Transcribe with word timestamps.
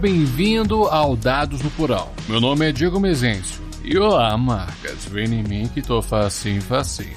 bem-vindo 0.00 0.84
ao 0.84 1.14
Dados 1.14 1.60
no 1.60 1.70
Plural. 1.72 2.10
Meu 2.26 2.40
nome 2.40 2.66
é 2.66 2.72
Diego 2.72 2.98
Mezencio. 2.98 3.60
E 3.84 3.98
olá, 3.98 4.34
marcas, 4.34 5.04
vem 5.04 5.26
em 5.26 5.42
mim 5.42 5.68
que 5.74 5.82
tô 5.82 6.00
facinho, 6.00 6.62
facinho. 6.62 7.14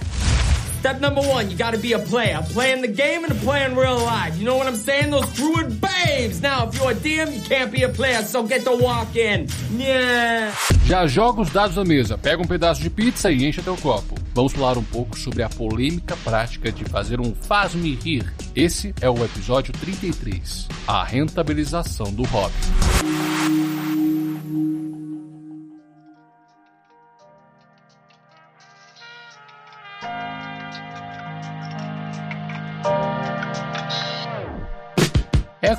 Step 0.79 1.00
number 1.00 1.23
one, 1.25 1.50
you 1.50 1.57
gotta 1.57 1.77
be 1.77 1.93
a 1.93 2.00
player. 2.00 2.39
In 2.41 2.82
the 2.82 2.89
game 2.89 3.23
and 3.23 3.32
a 3.32 3.36
player 3.36 3.69
in 3.69 3.75
real 3.77 4.00
life. 4.04 4.38
You 4.38 4.43
know 4.43 4.57
what 4.57 4.68
I'm 4.68 4.75
saying? 4.75 5.11
Those 5.11 5.32
druid 5.33 5.79
babes! 5.79 6.41
Now, 6.41 6.68
if 6.68 6.75
you're 6.75 6.91
a 6.91 6.96
DM, 6.96 7.33
you 7.33 7.41
can't 7.43 7.71
be 7.71 7.83
a 7.83 7.89
player, 7.89 8.21
so 8.23 8.43
get 8.43 8.65
the 8.65 8.75
walk 8.75 9.15
in. 9.15 9.47
Yeah! 9.77 10.52
Já 10.86 11.07
joga 11.07 11.39
os 11.39 11.50
dados 11.52 11.77
na 11.77 11.86
mesa, 11.86 12.18
pega 12.18 12.42
um 12.42 12.45
pedaço 12.45 12.81
de 12.81 12.89
pizza 12.89 13.31
e 13.31 13.45
enche 13.45 13.61
teu 13.61 13.78
copo. 13.78 14.15
Vamos 14.36 14.51
falar 14.51 14.78
um 14.78 14.84
pouco 14.84 15.18
sobre 15.18 15.42
a 15.42 15.47
polêmica 15.47 16.18
prática 16.18 16.70
de 16.70 16.84
fazer 16.84 17.21
um 17.21 17.34
faz-me 17.34 17.95
rir. 17.95 18.25
Esse 18.56 18.93
é 19.02 19.10
o 19.10 19.25
episódio 19.25 19.74
33, 19.74 20.68
a 20.88 21.04
rentabilização 21.04 22.14
do 22.14 22.21
hobby. 22.25 22.54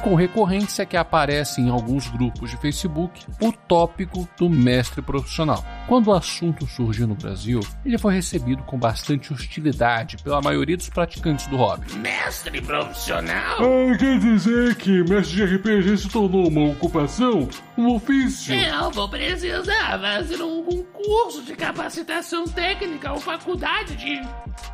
Com 0.04 0.14
recorrência 0.14 0.84
que 0.84 0.98
aparece 0.98 1.62
em 1.62 1.70
alguns 1.70 2.08
grupos 2.08 2.50
de 2.50 2.58
Facebook 2.58 3.24
o 3.40 3.50
tópico 3.50 4.28
do 4.36 4.50
mestre 4.50 5.00
profissional. 5.00 5.64
Quando 5.88 6.08
o 6.08 6.12
assunto 6.12 6.66
surgiu 6.66 7.06
no 7.06 7.14
Brasil, 7.14 7.60
ele 7.86 7.96
foi 7.96 8.12
recebido 8.12 8.62
com 8.64 8.78
bastante 8.78 9.32
hostilidade 9.32 10.18
pela 10.22 10.42
maioria 10.42 10.76
dos 10.76 10.90
praticantes 10.90 11.46
do 11.46 11.56
hobby. 11.56 11.90
Mestre 11.94 12.60
profissional? 12.60 13.56
Ah, 13.58 13.96
quer 13.96 14.18
dizer 14.18 14.74
que 14.74 15.02
mestre 15.04 15.36
de 15.36 15.56
RPG 15.56 15.96
se 15.96 16.08
tornou 16.10 16.48
uma 16.48 16.72
ocupação? 16.72 17.48
Um 17.78 17.94
ofício? 17.94 18.54
Eu 18.54 18.90
vou 18.90 19.08
precisar 19.08 19.98
fazer 19.98 20.42
um 20.42 20.62
concurso 20.64 21.42
de 21.44 21.56
capacitação 21.56 22.44
técnica 22.44 23.10
ou 23.10 23.18
faculdade 23.18 23.96
de 23.96 24.20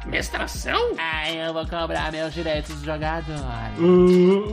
mestração? 0.06 0.94
Ah, 0.98 1.30
eu 1.30 1.52
vou 1.52 1.66
cobrar 1.66 2.10
meus 2.12 2.32
direitos 2.32 2.78
de 2.78 2.86
jogador. 2.86 3.34
Ah, 3.38 3.70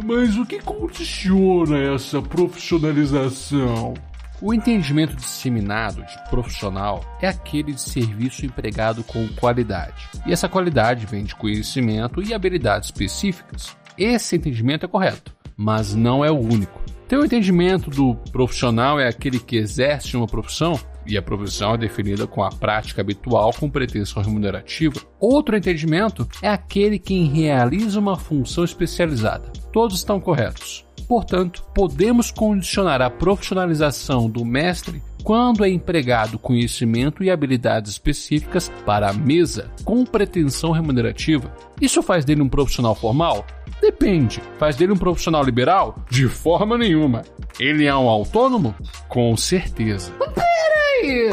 mas 0.05 0.35
o 0.37 0.45
que 0.45 0.59
condiciona 0.59 1.93
essa 1.93 2.21
profissionalização? 2.21 3.93
O 4.39 4.53
entendimento 4.53 5.15
disseminado 5.15 6.03
de 6.03 6.29
profissional 6.29 7.03
é 7.19 7.27
aquele 7.27 7.73
de 7.73 7.81
serviço 7.81 8.45
empregado 8.45 9.03
com 9.03 9.27
qualidade. 9.29 10.09
E 10.27 10.31
essa 10.31 10.47
qualidade 10.47 11.07
vem 11.07 11.23
de 11.23 11.35
conhecimento 11.35 12.21
e 12.21 12.35
habilidades 12.35 12.89
específicas. 12.89 13.75
Esse 13.97 14.35
entendimento 14.35 14.85
é 14.85 14.87
correto, 14.87 15.35
mas 15.55 15.95
não 15.95 16.23
é 16.23 16.29
o 16.29 16.39
único. 16.39 16.79
Teu 17.07 17.25
entendimento 17.25 17.89
do 17.89 18.13
profissional 18.31 18.99
é 18.99 19.07
aquele 19.07 19.39
que 19.39 19.57
exerce 19.57 20.15
uma 20.15 20.27
profissão 20.27 20.79
e 21.07 21.17
a 21.17 21.21
profissão 21.21 21.73
é 21.73 21.77
definida 21.77 22.27
com 22.27 22.43
a 22.43 22.49
prática 22.49 23.01
habitual 23.01 23.53
com 23.53 23.69
pretensão 23.69 24.21
remunerativa. 24.21 24.99
Outro 25.19 25.55
entendimento 25.55 26.27
é 26.41 26.49
aquele 26.49 26.99
que 26.99 27.23
realiza 27.25 27.99
uma 27.99 28.17
função 28.17 28.63
especializada. 28.63 29.51
Todos 29.71 29.97
estão 29.97 30.19
corretos. 30.19 30.85
Portanto, 31.07 31.63
podemos 31.73 32.31
condicionar 32.31 33.01
a 33.01 33.09
profissionalização 33.09 34.29
do 34.29 34.43
mestre 34.43 35.01
quando 35.23 35.63
é 35.63 35.69
empregado 35.69 36.39
conhecimento 36.39 37.23
e 37.23 37.29
habilidades 37.29 37.91
específicas 37.91 38.69
para 38.85 39.09
a 39.09 39.13
mesa 39.13 39.71
com 39.83 40.05
pretensão 40.05 40.71
remunerativa. 40.71 41.53
Isso 41.81 42.01
faz 42.01 42.23
dele 42.25 42.41
um 42.41 42.49
profissional 42.49 42.95
formal? 42.95 43.45
Depende. 43.81 44.41
Faz 44.57 44.75
dele 44.75 44.93
um 44.93 44.97
profissional 44.97 45.43
liberal? 45.43 45.95
De 46.09 46.27
forma 46.27 46.77
nenhuma. 46.77 47.23
Ele 47.59 47.85
é 47.85 47.95
um 47.95 48.09
autônomo? 48.09 48.75
Com 49.07 49.35
certeza. 49.37 50.11
Peraí! 50.33 51.31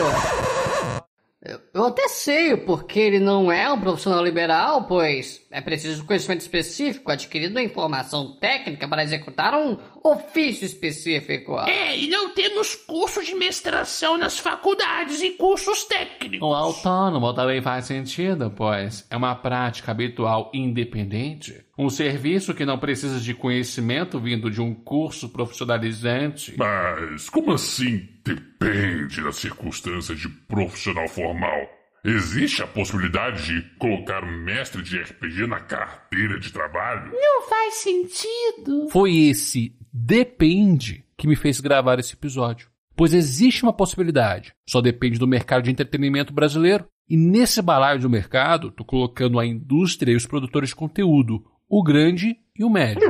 Eu 1.74 1.86
até 1.86 2.06
sei 2.06 2.56
porque 2.56 3.00
ele 3.00 3.18
não 3.18 3.50
é 3.50 3.68
um 3.72 3.80
profissional 3.80 4.22
liberal, 4.22 4.84
pois 4.84 5.44
é 5.50 5.60
preciso 5.60 6.04
conhecimento 6.04 6.42
específico 6.42 7.10
adquirido 7.10 7.58
em 7.58 7.66
informação 7.66 8.36
técnica 8.36 8.86
para 8.86 9.02
executar 9.02 9.54
um 9.54 9.76
ofício 10.04 10.64
específico. 10.64 11.58
É, 11.60 11.98
e 11.98 12.06
não 12.08 12.32
temos 12.32 12.76
cursos 12.76 13.26
de 13.26 13.34
mestração 13.34 14.16
nas 14.16 14.38
faculdades 14.38 15.20
e 15.20 15.30
cursos 15.30 15.82
técnicos. 15.84 16.48
O 16.48 16.54
autônomo 16.54 17.34
também 17.34 17.60
faz 17.60 17.86
sentido, 17.86 18.52
pois 18.54 19.04
é 19.10 19.16
uma 19.16 19.34
prática 19.34 19.90
habitual 19.90 20.52
independente. 20.54 21.64
Um 21.76 21.90
serviço 21.90 22.54
que 22.54 22.64
não 22.64 22.78
precisa 22.78 23.18
de 23.18 23.34
conhecimento 23.34 24.20
vindo 24.20 24.48
de 24.48 24.60
um 24.60 24.72
curso 24.72 25.28
profissionalizante. 25.28 26.54
Mas 26.56 27.28
como 27.28 27.52
assim 27.52 28.08
depende 28.24 29.22
da 29.22 29.32
circunstância 29.32 30.14
de 30.14 30.28
profissional 30.28 31.08
formal? 31.08 31.63
Existe 32.06 32.62
a 32.62 32.66
possibilidade 32.66 33.46
de 33.46 33.62
colocar 33.78 34.22
um 34.22 34.44
mestre 34.44 34.82
de 34.82 34.98
RPG 34.98 35.46
na 35.46 35.58
carteira 35.58 36.38
de 36.38 36.52
trabalho? 36.52 37.10
Não 37.10 37.48
faz 37.48 37.76
sentido. 37.76 38.90
Foi 38.90 39.16
esse 39.16 39.74
depende 39.90 41.02
que 41.16 41.26
me 41.26 41.34
fez 41.34 41.60
gravar 41.60 41.98
esse 41.98 42.12
episódio. 42.12 42.68
Pois 42.94 43.14
existe 43.14 43.62
uma 43.62 43.72
possibilidade, 43.72 44.52
só 44.68 44.82
depende 44.82 45.18
do 45.18 45.26
mercado 45.26 45.62
de 45.62 45.70
entretenimento 45.70 46.30
brasileiro. 46.30 46.86
E 47.08 47.16
nesse 47.16 47.62
balaio 47.62 48.00
do 48.00 48.10
mercado, 48.10 48.70
tô 48.70 48.84
colocando 48.84 49.40
a 49.40 49.46
indústria 49.46 50.12
e 50.12 50.16
os 50.16 50.26
produtores 50.26 50.68
de 50.68 50.76
conteúdo, 50.76 51.42
o 51.66 51.82
grande 51.82 52.36
e 52.54 52.64
o 52.64 52.68
médio. 52.68 53.00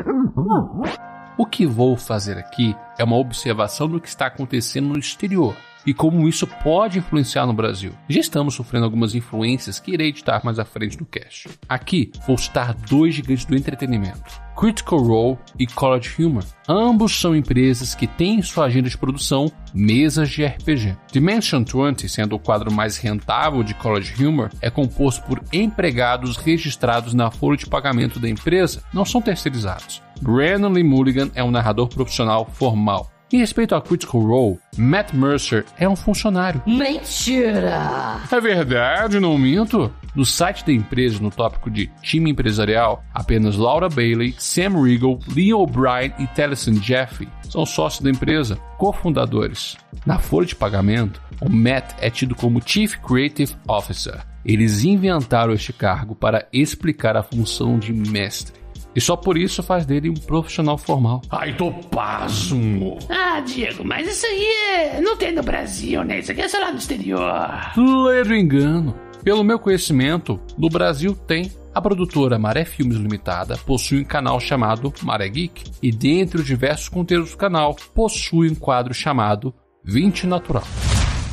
O 1.36 1.44
que 1.44 1.66
vou 1.66 1.96
fazer 1.96 2.38
aqui 2.38 2.76
é 2.96 3.02
uma 3.02 3.16
observação 3.16 3.88
do 3.88 4.00
que 4.00 4.06
está 4.06 4.26
acontecendo 4.26 4.90
no 4.90 4.98
exterior 5.00 5.56
e 5.86 5.92
como 5.92 6.28
isso 6.28 6.46
pode 6.46 6.98
influenciar 6.98 7.46
no 7.46 7.52
Brasil. 7.52 7.92
Já 8.08 8.20
estamos 8.20 8.54
sofrendo 8.54 8.84
algumas 8.84 9.14
influências 9.14 9.78
que 9.78 9.92
irei 9.92 10.08
editar 10.08 10.40
mais 10.44 10.58
à 10.58 10.64
frente 10.64 10.98
no 10.98 11.06
cast. 11.06 11.48
Aqui 11.68 12.10
vou 12.26 12.38
citar 12.38 12.74
dois 12.88 13.14
gigantes 13.14 13.44
do 13.44 13.56
entretenimento. 13.56 14.44
Critical 14.56 15.00
Role 15.00 15.38
e 15.58 15.66
College 15.66 16.24
Humor. 16.24 16.44
Ambos 16.68 17.20
são 17.20 17.34
empresas 17.34 17.94
que 17.94 18.06
têm 18.06 18.38
em 18.38 18.42
sua 18.42 18.66
agenda 18.66 18.88
de 18.88 18.96
produção 18.96 19.50
mesas 19.74 20.30
de 20.30 20.44
RPG. 20.44 20.96
Dimension 21.10 21.64
20, 21.64 22.08
sendo 22.08 22.36
o 22.36 22.38
quadro 22.38 22.72
mais 22.72 22.96
rentável 22.96 23.62
de 23.62 23.74
College 23.74 24.24
Humor, 24.24 24.50
é 24.62 24.70
composto 24.70 25.24
por 25.24 25.42
empregados 25.52 26.36
registrados 26.36 27.12
na 27.14 27.30
folha 27.30 27.58
de 27.58 27.66
pagamento 27.66 28.20
da 28.20 28.28
empresa, 28.28 28.82
não 28.92 29.04
são 29.04 29.20
terceirizados. 29.20 30.02
Brandon 30.20 30.70
Lee 30.70 30.84
Mulligan 30.84 31.30
é 31.34 31.42
um 31.42 31.50
narrador 31.50 31.88
profissional 31.88 32.48
formal. 32.52 33.10
Em 33.32 33.38
respeito 33.38 33.74
a 33.74 33.80
Critical 33.80 34.20
Role, 34.20 34.58
Matt 34.76 35.12
Mercer 35.12 35.64
é 35.78 35.88
um 35.88 35.96
funcionário. 35.96 36.62
Mentira! 36.66 38.20
É 38.30 38.40
verdade, 38.40 39.18
não 39.18 39.36
minto. 39.38 39.92
No 40.14 40.24
site 40.24 40.64
da 40.64 40.72
empresa, 40.72 41.18
no 41.20 41.30
tópico 41.30 41.68
de 41.68 41.90
time 42.00 42.30
empresarial, 42.30 43.02
apenas 43.12 43.56
Laura 43.56 43.88
Bailey, 43.88 44.34
Sam 44.38 44.82
Regal, 44.82 45.18
Lee 45.34 45.52
O'Brien 45.52 46.12
e 46.18 46.26
Tellison 46.28 46.74
Jeffrey 46.74 47.28
são 47.48 47.64
sócios 47.64 48.02
da 48.02 48.10
empresa, 48.10 48.56
cofundadores. 48.78 49.76
Na 50.04 50.18
folha 50.18 50.46
de 50.46 50.56
pagamento, 50.56 51.20
o 51.40 51.48
Matt 51.48 51.92
é 52.00 52.10
tido 52.10 52.34
como 52.34 52.60
Chief 52.64 52.96
Creative 52.96 53.54
Officer. 53.68 54.24
Eles 54.44 54.84
inventaram 54.84 55.52
este 55.52 55.72
cargo 55.72 56.14
para 56.14 56.46
explicar 56.52 57.16
a 57.16 57.22
função 57.22 57.78
de 57.78 57.92
mestre. 57.92 58.63
E 58.96 59.00
só 59.00 59.16
por 59.16 59.36
isso 59.36 59.62
faz 59.62 59.84
dele 59.84 60.08
um 60.08 60.14
profissional 60.14 60.78
formal. 60.78 61.20
Ai, 61.28 61.56
tô 61.56 61.72
pasmo. 61.72 62.96
Ah, 63.10 63.40
Diego, 63.40 63.84
mas 63.84 64.08
isso 64.08 64.24
aí 64.24 64.44
é... 64.44 65.00
não 65.00 65.16
tem 65.16 65.32
no 65.32 65.42
Brasil, 65.42 66.04
né? 66.04 66.20
Isso 66.20 66.30
aqui 66.30 66.42
é 66.42 66.48
só 66.48 66.58
lá 66.58 66.70
no 66.70 66.78
exterior. 66.78 67.32
Ledo 67.76 68.34
engano. 68.34 68.94
Pelo 69.24 69.42
meu 69.42 69.58
conhecimento, 69.58 70.38
no 70.56 70.68
Brasil 70.68 71.14
tem. 71.14 71.50
A 71.74 71.82
produtora 71.82 72.38
Maré 72.38 72.64
Filmes 72.64 72.96
Limitada 72.96 73.58
possui 73.58 74.02
um 74.02 74.04
canal 74.04 74.38
chamado 74.38 74.92
Maré 75.02 75.28
Geek 75.28 75.64
e, 75.82 75.90
dentre 75.90 76.40
os 76.40 76.46
diversos 76.46 76.88
conteúdos 76.88 77.32
do 77.32 77.36
canal, 77.36 77.74
possui 77.92 78.48
um 78.48 78.54
quadro 78.54 78.94
chamado 78.94 79.52
20 79.82 80.28
Natural. 80.28 80.62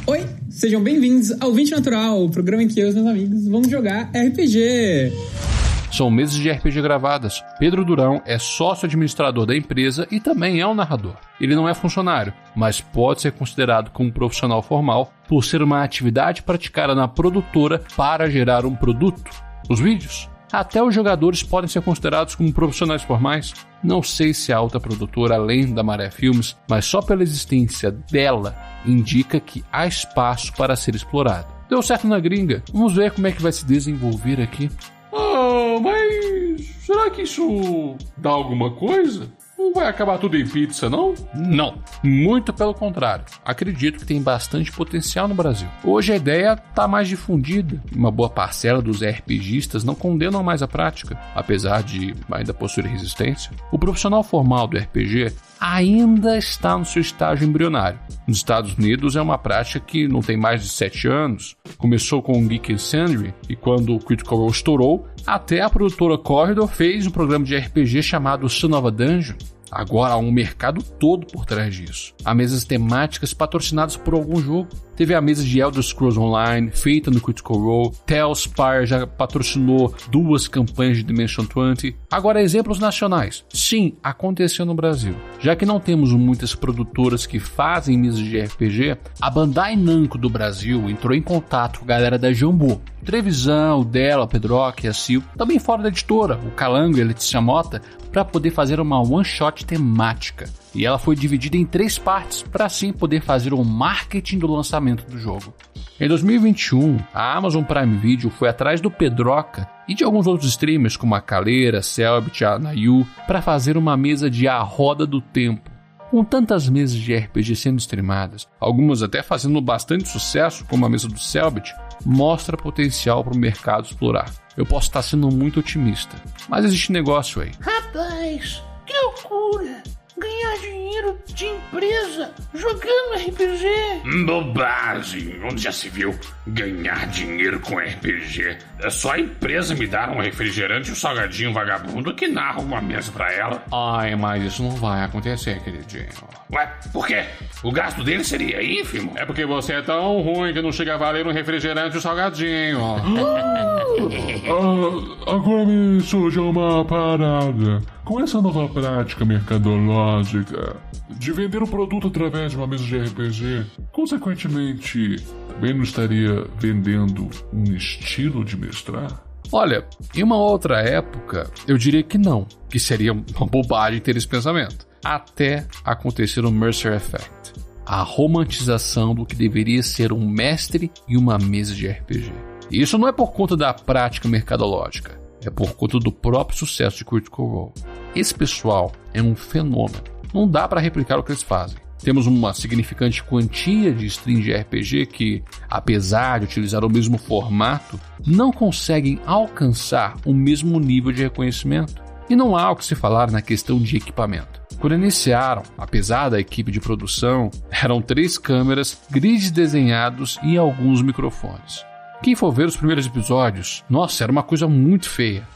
Oi, 0.07 0.25
sejam 0.49 0.81
bem-vindos 0.81 1.31
ao 1.39 1.53
20 1.53 1.71
Natural, 1.71 2.23
o 2.23 2.31
programa 2.31 2.63
em 2.63 2.67
que 2.67 2.79
eu 2.79 2.89
e 2.89 2.93
meus 2.93 3.05
amigos 3.05 3.47
vamos 3.47 3.69
jogar 3.69 4.09
RPG. 4.15 5.50
São 5.91 6.09
meses 6.09 6.35
de 6.35 6.49
RPG 6.49 6.81
gravadas. 6.81 7.43
Pedro 7.59 7.83
Durão 7.83 8.21
é 8.25 8.39
sócio 8.39 8.85
administrador 8.85 9.45
da 9.45 9.55
empresa 9.55 10.07
e 10.09 10.21
também 10.21 10.61
é 10.61 10.65
um 10.65 10.73
narrador. 10.73 11.15
Ele 11.39 11.53
não 11.53 11.67
é 11.67 11.73
funcionário, 11.73 12.33
mas 12.55 12.79
pode 12.79 13.21
ser 13.21 13.33
considerado 13.33 13.91
como 13.91 14.11
profissional 14.11 14.61
formal 14.61 15.11
por 15.27 15.43
ser 15.43 15.61
uma 15.61 15.83
atividade 15.83 16.43
praticada 16.43 16.95
na 16.95 17.09
produtora 17.09 17.83
para 17.97 18.29
gerar 18.29 18.65
um 18.65 18.73
produto. 18.73 19.29
Os 19.69 19.81
vídeos. 19.81 20.29
Até 20.51 20.81
os 20.83 20.93
jogadores 20.93 21.43
podem 21.43 21.69
ser 21.69 21.81
considerados 21.81 22.35
como 22.35 22.51
profissionais 22.53 23.03
formais. 23.03 23.53
Não 23.83 24.01
sei 24.01 24.33
se 24.33 24.51
a 24.51 24.57
alta 24.57 24.79
produtora, 24.79 25.35
além 25.35 25.73
da 25.73 25.83
Maré 25.83 26.09
Filmes, 26.09 26.57
mas 26.69 26.85
só 26.85 27.01
pela 27.01 27.23
existência 27.23 27.91
dela, 27.91 28.55
indica 28.85 29.39
que 29.39 29.63
há 29.71 29.87
espaço 29.87 30.53
para 30.53 30.75
ser 30.75 30.95
explorado. 30.95 31.47
Deu 31.69 31.81
certo 31.81 32.05
na 32.05 32.19
gringa. 32.19 32.61
Vamos 32.73 32.93
ver 32.93 33.11
como 33.11 33.27
é 33.27 33.31
que 33.31 33.41
vai 33.41 33.51
se 33.51 33.65
desenvolver 33.65 34.41
aqui. 34.41 34.69
Ah, 35.13 35.79
mas 35.81 36.65
será 36.85 37.09
que 37.09 37.23
isso 37.23 37.95
dá 38.17 38.29
alguma 38.29 38.71
coisa? 38.71 39.29
Não 39.61 39.73
vai 39.73 39.87
acabar 39.87 40.17
tudo 40.17 40.35
em 40.35 40.45
pizza, 40.45 40.89
não? 40.89 41.13
Não. 41.33 41.75
Muito 42.03 42.51
pelo 42.51 42.73
contrário. 42.73 43.23
Acredito 43.45 43.99
que 43.99 44.05
tem 44.05 44.21
bastante 44.21 44.71
potencial 44.71 45.27
no 45.27 45.35
Brasil. 45.35 45.67
Hoje 45.83 46.11
a 46.11 46.15
ideia 46.15 46.53
está 46.69 46.87
mais 46.87 47.07
difundida. 47.07 47.81
Uma 47.95 48.11
boa 48.11 48.29
parcela 48.29 48.81
dos 48.81 49.03
RPGistas 49.03 49.83
não 49.83 49.93
condenam 49.93 50.43
mais 50.43 50.61
a 50.61 50.67
prática, 50.67 51.17
apesar 51.35 51.83
de 51.83 52.15
ainda 52.31 52.53
possuir 52.53 52.87
resistência. 52.87 53.51
O 53.71 53.77
profissional 53.77 54.23
formal 54.23 54.67
do 54.67 54.77
RPG 54.77 55.31
ainda 55.59 56.37
está 56.37 56.75
no 56.75 56.83
seu 56.83 57.01
estágio 57.01 57.47
embrionário. 57.47 57.99
Nos 58.27 58.37
Estados 58.37 58.73
Unidos 58.73 59.15
é 59.15 59.21
uma 59.21 59.37
prática 59.37 59.79
que 59.79 60.07
não 60.07 60.21
tem 60.21 60.35
mais 60.35 60.63
de 60.63 60.69
7 60.69 61.07
anos. 61.07 61.55
Começou 61.77 62.21
com 62.23 62.33
o 62.33 62.47
Geek 62.47 62.73
and 62.73 62.79
Sundry 62.79 63.33
e 63.47 63.55
quando 63.55 63.95
o 63.95 63.99
Critical 63.99 64.39
Role 64.39 64.51
estourou, 64.51 65.07
até 65.25 65.61
a 65.61 65.69
produtora 65.69 66.17
Corridor 66.17 66.67
fez 66.67 67.07
um 67.07 67.11
programa 67.11 67.45
de 67.45 67.57
RPG 67.57 68.01
chamado 68.03 68.49
Son 68.49 68.75
of 68.75 68.87
a 68.87 68.89
Dungeon, 68.89 69.35
Agora 69.71 70.15
há 70.15 70.17
um 70.17 70.31
mercado 70.31 70.83
todo 70.83 71.25
por 71.25 71.45
trás 71.45 71.73
disso. 71.73 72.13
Há 72.25 72.35
mesas 72.35 72.65
temáticas 72.65 73.33
patrocinadas 73.33 73.95
por 73.95 74.13
algum 74.13 74.41
jogo. 74.41 74.67
Teve 75.01 75.15
a 75.15 75.19
mesa 75.19 75.43
de 75.43 75.59
Elder 75.59 75.81
Scrolls 75.81 76.19
Online, 76.19 76.69
feita 76.69 77.09
no 77.09 77.19
Critical 77.19 77.57
Role. 77.57 77.91
Tellspire 78.05 78.85
já 78.85 79.07
patrocinou 79.07 79.91
duas 80.11 80.47
campanhas 80.47 80.97
de 80.97 81.03
Dimension 81.03 81.43
20. 81.43 81.95
Agora, 82.11 82.39
exemplos 82.39 82.77
nacionais. 82.77 83.43
Sim, 83.51 83.93
aconteceu 84.03 84.63
no 84.63 84.75
Brasil. 84.75 85.15
Já 85.39 85.55
que 85.55 85.65
não 85.65 85.79
temos 85.79 86.11
muitas 86.11 86.53
produtoras 86.53 87.25
que 87.25 87.39
fazem 87.39 87.97
mesas 87.97 88.19
de 88.19 88.39
RPG, 88.39 88.95
a 89.19 89.27
Bandai 89.31 89.75
Namco 89.75 90.19
do 90.19 90.29
Brasil 90.29 90.87
entrou 90.87 91.15
em 91.15 91.21
contato 91.23 91.79
com 91.79 91.85
a 91.85 91.87
galera 91.87 92.19
da 92.19 92.31
Jumbo. 92.31 92.79
Trevisão, 93.03 93.79
o 93.79 93.83
Della, 93.83 94.27
Pedrock 94.27 94.87
a 94.87 94.93
Sil, 94.93 95.25
também 95.35 95.57
fora 95.57 95.81
da 95.81 95.89
editora, 95.89 96.39
o 96.45 96.51
Calango 96.51 96.99
e 96.99 97.01
a 97.01 97.05
Letícia 97.05 97.41
Mota, 97.41 97.81
para 98.11 98.23
poder 98.23 98.51
fazer 98.51 98.79
uma 98.79 99.01
one-shot 99.01 99.65
temática. 99.65 100.47
E 100.73 100.85
ela 100.85 100.97
foi 100.97 101.15
dividida 101.15 101.57
em 101.57 101.65
três 101.65 101.97
partes 101.97 102.41
para 102.41 102.65
assim 102.65 102.93
poder 102.93 103.21
fazer 103.21 103.53
o 103.53 103.63
marketing 103.63 104.39
do 104.39 104.47
lançamento 104.47 105.05
do 105.09 105.17
jogo. 105.17 105.53
Em 105.99 106.07
2021, 106.07 106.97
a 107.13 107.37
Amazon 107.37 107.63
Prime 107.63 107.97
Video 107.97 108.29
foi 108.29 108.49
atrás 108.49 108.81
do 108.81 108.89
Pedroca 108.89 109.69
e 109.87 109.93
de 109.93 110.03
alguns 110.03 110.25
outros 110.25 110.49
streamers 110.49 110.97
como 110.97 111.13
a 111.13 111.21
Caleira, 111.21 111.81
Selbit, 111.81 112.43
a 112.43 112.57
Nayu 112.57 113.05
para 113.27 113.41
fazer 113.41 113.77
uma 113.77 113.95
mesa 113.95 114.29
de 114.29 114.47
A 114.47 114.59
Roda 114.61 115.05
do 115.05 115.21
Tempo. 115.21 115.69
Com 116.09 116.23
tantas 116.25 116.67
mesas 116.67 116.97
de 116.97 117.15
RPG 117.15 117.55
sendo 117.55 117.79
streamadas, 117.79 118.47
algumas 118.59 119.01
até 119.01 119.21
fazendo 119.21 119.61
bastante 119.61 120.09
sucesso, 120.09 120.65
como 120.65 120.85
a 120.85 120.89
mesa 120.89 121.07
do 121.07 121.19
Selbit, 121.19 121.73
mostra 122.05 122.57
potencial 122.57 123.23
para 123.23 123.33
o 123.33 123.37
mercado 123.37 123.85
explorar. 123.85 124.29
Eu 124.57 124.65
posso 124.65 124.87
estar 124.87 125.01
sendo 125.01 125.29
muito 125.29 125.59
otimista, 125.59 126.17
mas 126.49 126.65
existe 126.65 126.91
negócio 126.91 127.41
aí. 127.41 127.51
Rapaz, 127.61 128.61
que 128.85 128.93
loucura! 128.93 129.83
Ganhar 130.21 130.57
dinheiro 130.59 131.17
de 131.27 131.45
empresa 131.47 132.31
jogando 132.53 133.15
RPG. 133.15 134.25
Bobagem! 134.25 135.41
Onde 135.43 135.63
já 135.63 135.71
se 135.71 135.89
viu 135.89 136.13
ganhar 136.45 137.07
dinheiro 137.07 137.59
com 137.59 137.77
RPG? 137.77 138.57
É 138.79 138.89
só 138.89 139.13
a 139.13 139.19
empresa 139.19 139.73
me 139.73 139.87
dar 139.87 140.09
um 140.11 140.21
refrigerante 140.21 140.89
e 140.89 140.91
um 140.91 140.95
salgadinho 140.95 141.53
vagabundo 141.53 142.13
que 142.13 142.27
narra 142.27 142.61
uma 142.61 142.81
mesa 142.81 143.11
pra 143.11 143.31
ela. 143.31 143.63
Ai, 143.71 144.15
mas 144.15 144.43
isso 144.43 144.63
não 144.63 144.71
vai 144.71 145.03
acontecer, 145.03 145.61
queridinho. 145.63 146.09
Ué, 146.53 146.65
por 146.91 147.07
quê? 147.07 147.23
O 147.63 147.71
gasto 147.71 148.03
dele 148.03 148.23
seria 148.23 148.61
ínfimo? 148.61 149.13
É 149.15 149.25
porque 149.25 149.45
você 149.45 149.73
é 149.73 149.81
tão 149.81 150.21
ruim 150.21 150.53
que 150.53 150.61
não 150.61 150.71
chega 150.71 150.95
a 150.95 150.97
valer 150.97 151.25
um 151.25 151.31
refrigerante 151.31 151.95
e 151.95 151.97
um 151.97 152.01
salgadinho. 152.01 152.79
ah, 154.47 155.31
agora 155.31 155.65
me 155.65 156.01
surge 156.01 156.39
uma 156.39 156.83
parada. 156.85 157.81
Com 158.11 158.19
essa 158.19 158.41
nova 158.41 158.67
prática 158.67 159.23
mercadológica 159.23 160.75
de 161.11 161.31
vender 161.31 161.63
o 161.63 161.67
produto 161.67 162.09
através 162.09 162.51
de 162.51 162.57
uma 162.57 162.67
mesa 162.67 162.83
de 162.83 162.97
RPG, 162.97 163.65
consequentemente, 163.89 165.15
também 165.47 165.73
não 165.73 165.81
estaria 165.81 166.45
vendendo 166.59 167.29
um 167.53 167.63
estilo 167.73 168.43
de 168.43 168.57
mestrar? 168.57 169.23
Olha, 169.49 169.87
em 170.13 170.23
uma 170.23 170.35
outra 170.35 170.81
época, 170.81 171.49
eu 171.65 171.77
diria 171.77 172.03
que 172.03 172.17
não, 172.17 172.45
que 172.69 172.81
seria 172.81 173.13
uma 173.13 173.47
bobagem 173.49 174.01
ter 174.01 174.17
esse 174.17 174.27
pensamento. 174.27 174.85
Até 175.05 175.65
acontecer 175.81 176.43
o 176.43 176.51
Mercer 176.51 176.91
Effect 176.91 177.53
a 177.85 178.03
romantização 178.03 179.15
do 179.15 179.25
que 179.25 179.35
deveria 179.35 179.81
ser 179.81 180.11
um 180.11 180.29
mestre 180.29 180.91
e 181.07 181.17
uma 181.17 181.37
mesa 181.37 181.73
de 181.73 181.87
RPG. 181.87 182.31
E 182.69 182.81
isso 182.81 182.97
não 182.97 183.07
é 183.07 183.11
por 183.11 183.31
conta 183.33 183.57
da 183.57 183.73
prática 183.73 184.29
mercadológica, 184.29 185.20
é 185.45 185.49
por 185.49 185.73
conta 185.73 185.99
do 185.99 186.11
próprio 186.11 186.57
sucesso 186.57 186.97
de 186.97 187.05
Critical 187.05 187.45
Role. 187.45 187.71
Esse 188.15 188.33
pessoal 188.33 188.91
é 189.13 189.21
um 189.21 189.35
fenômeno. 189.35 190.03
Não 190.33 190.47
dá 190.47 190.67
para 190.67 190.81
replicar 190.81 191.17
o 191.17 191.23
que 191.23 191.31
eles 191.31 191.43
fazem. 191.43 191.77
Temos 192.03 192.25
uma 192.25 192.53
significante 192.53 193.23
quantia 193.23 193.93
de 193.93 194.07
streams 194.07 194.43
de 194.43 194.53
RPG 194.53 195.05
que, 195.05 195.43
apesar 195.69 196.39
de 196.39 196.45
utilizar 196.45 196.83
o 196.83 196.89
mesmo 196.89 197.17
formato, 197.17 197.99
não 198.25 198.51
conseguem 198.51 199.19
alcançar 199.25 200.15
o 200.25 200.33
mesmo 200.33 200.79
nível 200.79 201.11
de 201.11 201.21
reconhecimento. 201.21 202.01
E 202.27 202.35
não 202.35 202.55
há 202.55 202.71
o 202.71 202.75
que 202.75 202.85
se 202.85 202.95
falar 202.95 203.29
na 203.29 203.41
questão 203.41 203.77
de 203.77 203.97
equipamento. 203.97 204.61
Quando 204.79 204.95
iniciaram, 204.95 205.61
apesar 205.77 206.29
da 206.29 206.39
equipe 206.39 206.71
de 206.71 206.79
produção, 206.79 207.51
eram 207.69 208.01
três 208.01 208.37
câmeras, 208.37 208.99
grids 209.11 209.51
desenhados 209.51 210.39
e 210.41 210.57
alguns 210.57 211.03
microfones. 211.03 211.85
Quem 212.21 212.35
for 212.35 212.51
ver 212.51 212.67
os 212.67 212.77
primeiros 212.77 213.07
episódios, 213.07 213.83
nossa, 213.89 214.23
era 214.23 214.31
uma 214.31 214.43
coisa 214.43 214.67
muito 214.67 215.09
feia. 215.09 215.47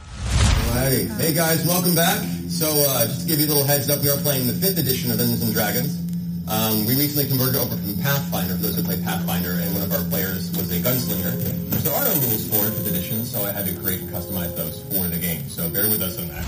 Hey, 0.73 1.07
hey 1.19 1.31
guys, 1.31 1.63
welcome 1.63 1.93
back. 1.93 2.19
So, 2.49 2.65
uh, 2.65 3.05
just 3.05 3.21
to 3.21 3.27
give 3.27 3.39
you 3.39 3.45
a 3.45 3.53
little 3.53 3.63
heads 3.63 3.87
up, 3.87 4.01
we 4.01 4.09
are 4.09 4.19
playing 4.23 4.47
the 4.47 4.53
fifth 4.53 4.79
edition 4.79 5.11
of 5.11 5.19
Dungeons 5.19 5.43
and 5.43 5.53
Dragons. 5.53 5.93
Um, 6.47 6.85
we 6.87 6.95
recently 6.95 7.29
converted 7.29 7.55
over 7.57 7.77
from 7.77 7.95
Pathfinder, 8.01 8.55
for 8.57 8.63
those 8.63 8.75
who 8.77 8.83
play 8.83 8.97
Pathfinder, 8.97 9.51
and 9.61 9.73
one 9.73 9.83
of 9.83 9.93
our 9.93 10.03
players 10.09 10.49
was 10.57 10.71
a 10.71 10.79
gunslinger. 10.81 11.37
There 11.83 11.93
are 11.93 12.03
no 12.03 12.13
rules 12.25 12.49
for 12.49 12.65
fifth 12.73 12.87
edition, 12.87 13.25
so 13.25 13.45
I 13.45 13.51
had 13.51 13.65
to 13.67 13.73
create 13.79 14.01
and 14.01 14.09
customize 14.09 14.55
those 14.55 14.81
for 14.89 15.07
the 15.07 15.19
game. 15.21 15.47
So 15.47 15.69
bear 15.69 15.87
with 15.87 16.01
us 16.01 16.17
on 16.17 16.27
that. 16.29 16.45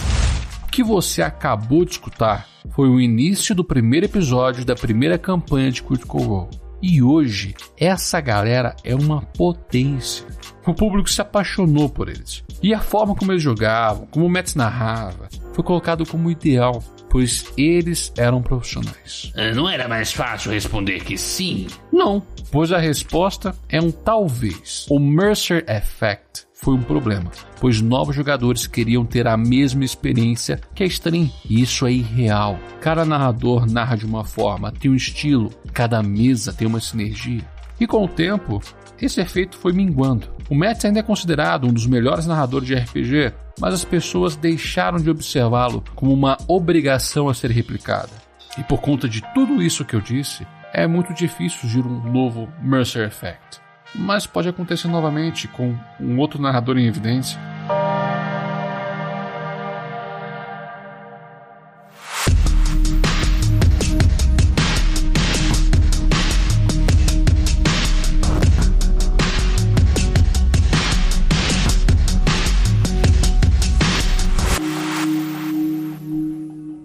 O 0.64 0.72
que 0.72 0.84
você 0.84 1.22
acabou 1.22 1.86
de 1.86 1.92
escutar 1.92 2.48
foi 2.72 2.90
o 2.90 3.00
início 3.00 3.54
do 3.54 3.64
primeiro 3.64 4.08
episódio 4.08 4.66
da 4.66 4.76
primeira 4.76 5.18
campanha 5.20 5.72
de 5.72 5.84
Critical 5.84 6.22
Role. 6.22 6.67
E 6.82 7.02
hoje, 7.02 7.56
essa 7.78 8.22
galera 8.22 8.76
é 8.84 8.94
uma 8.94 9.22
potência. 9.22 10.26
O 10.66 10.74
público 10.74 11.10
se 11.10 11.22
apaixonou 11.22 11.90
por 11.90 12.10
eles. 12.10 12.44
E 12.62 12.74
a 12.74 12.80
forma 12.80 13.16
como 13.16 13.32
eles 13.32 13.42
jogavam, 13.42 14.06
como 14.08 14.26
o 14.26 14.30
Mets 14.30 14.56
narrava, 14.56 15.30
foi 15.54 15.64
colocado 15.64 16.06
como 16.06 16.30
ideal, 16.30 16.84
pois 17.10 17.46
eles 17.58 18.12
eram 18.18 18.42
profissionais. 18.42 19.32
É, 19.36 19.54
não 19.54 19.70
era 19.70 19.88
mais 19.88 20.12
fácil 20.12 20.52
responder 20.52 21.04
que 21.04 21.18
sim? 21.18 21.68
Não, 21.92 22.22
pois 22.52 22.72
a 22.72 22.78
resposta 22.78 23.56
é 23.70 23.82
um 23.82 23.92
talvez. 23.92 24.86
O 24.90 25.00
Mercer 25.00 25.66
Effect 25.70 26.47
foi 26.60 26.74
um 26.74 26.82
problema, 26.82 27.32
pois 27.62 27.82
novos 27.82 28.16
jogadores 28.16 28.66
queriam 28.66 29.06
ter 29.06 29.28
a 29.28 29.38
mesma 29.38 29.86
experiência 29.86 30.60
que 30.74 30.84
a 30.84 30.88
stream. 30.88 31.32
E 31.48 31.62
isso 31.62 31.86
é 31.86 31.92
irreal. 31.92 32.60
Cada 32.82 33.06
narrador 33.06 33.72
narra 33.72 33.96
de 33.96 34.06
uma 34.06 34.24
forma, 34.26 34.72
tem 34.72 34.90
um 34.90 34.96
estilo, 34.96 35.52
cada 35.72 36.02
mesa 36.02 36.52
tem 36.52 36.68
uma 36.68 36.80
sinergia. 36.80 37.46
E 37.80 37.86
com 37.86 38.04
o 38.04 38.08
tempo, 38.08 38.60
esse 39.00 39.22
efeito 39.22 39.56
foi 39.56 39.72
minguando. 39.72 40.28
O 40.50 40.56
Matt 40.56 40.84
ainda 40.86 41.00
é 41.00 41.04
considerado 41.04 41.68
um 41.68 41.74
dos 41.74 41.86
melhores 41.86 42.26
narradores 42.26 42.68
de 42.68 42.76
RPG, 42.76 43.34
mas 43.60 43.76
as 43.76 43.86
pessoas 43.86 44.36
deixaram 44.36 44.98
de 44.98 45.10
observá-lo 45.10 45.84
como 45.94 46.12
uma 46.12 46.38
obrigação 46.48 47.30
a 47.30 47.36
ser 47.36 47.52
replicada. 47.52 48.12
E 48.58 48.64
por 48.64 48.82
conta 48.82 49.08
de 49.08 49.22
tudo 49.34 49.62
isso 49.62 49.86
que 49.86 49.96
eu 49.96 50.02
disse, 50.02 50.46
é 50.74 50.88
muito 50.88 51.14
difícil 51.14 51.60
surgir 51.60 51.86
um 51.86 52.12
novo 52.12 52.50
Mercer 52.64 53.08
Effect 53.08 53.67
mas 53.96 54.28
pode 54.28 54.50
acontecer 54.50 54.88
novamente 54.88 55.48
com 55.48 55.76
um 56.00 56.18
outro 56.20 56.42
narrador 56.42 56.78
em 56.78 56.86
evidência. 56.86 57.40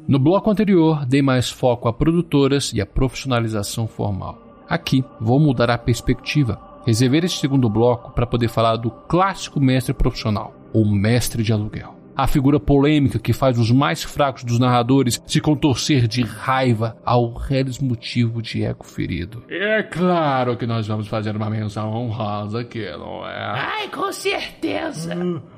No 0.08 0.18
bloco 0.18 0.50
anterior, 0.50 1.06
dei 1.06 1.22
mais 1.22 1.48
foco 1.48 1.88
a 1.88 1.92
produtoras 1.92 2.70
e 2.74 2.82
a 2.82 2.86
profissionalização 2.86 3.88
formal. 3.88 4.38
Aqui, 4.68 5.02
vou 5.18 5.40
mudar 5.40 5.70
a 5.70 5.78
perspectiva 5.78 6.71
Reservei 6.84 7.20
este 7.20 7.40
segundo 7.40 7.68
bloco 7.68 8.10
para 8.10 8.26
poder 8.26 8.48
falar 8.48 8.76
do 8.76 8.90
clássico 8.90 9.60
mestre 9.60 9.94
profissional, 9.94 10.52
ou 10.72 10.84
mestre 10.84 11.42
de 11.42 11.52
aluguel. 11.52 12.01
A 12.16 12.26
figura 12.26 12.60
polêmica 12.60 13.18
que 13.18 13.32
faz 13.32 13.58
os 13.58 13.70
mais 13.70 14.02
fracos 14.02 14.44
dos 14.44 14.58
narradores 14.58 15.22
se 15.26 15.40
contorcer 15.40 16.06
de 16.06 16.22
raiva 16.22 16.96
ao 17.04 17.32
reles 17.32 17.78
motivo 17.78 18.42
de 18.42 18.62
ego 18.64 18.84
ferido. 18.84 19.44
É 19.48 19.82
claro 19.82 20.56
que 20.56 20.66
nós 20.66 20.86
vamos 20.86 21.08
fazer 21.08 21.34
uma 21.34 21.48
menção 21.48 21.90
honrosa 21.92 22.60
aqui, 22.60 22.90
não 22.92 23.26
é? 23.26 23.34
Ai, 23.34 23.88
com 23.88 24.12
certeza. 24.12 25.14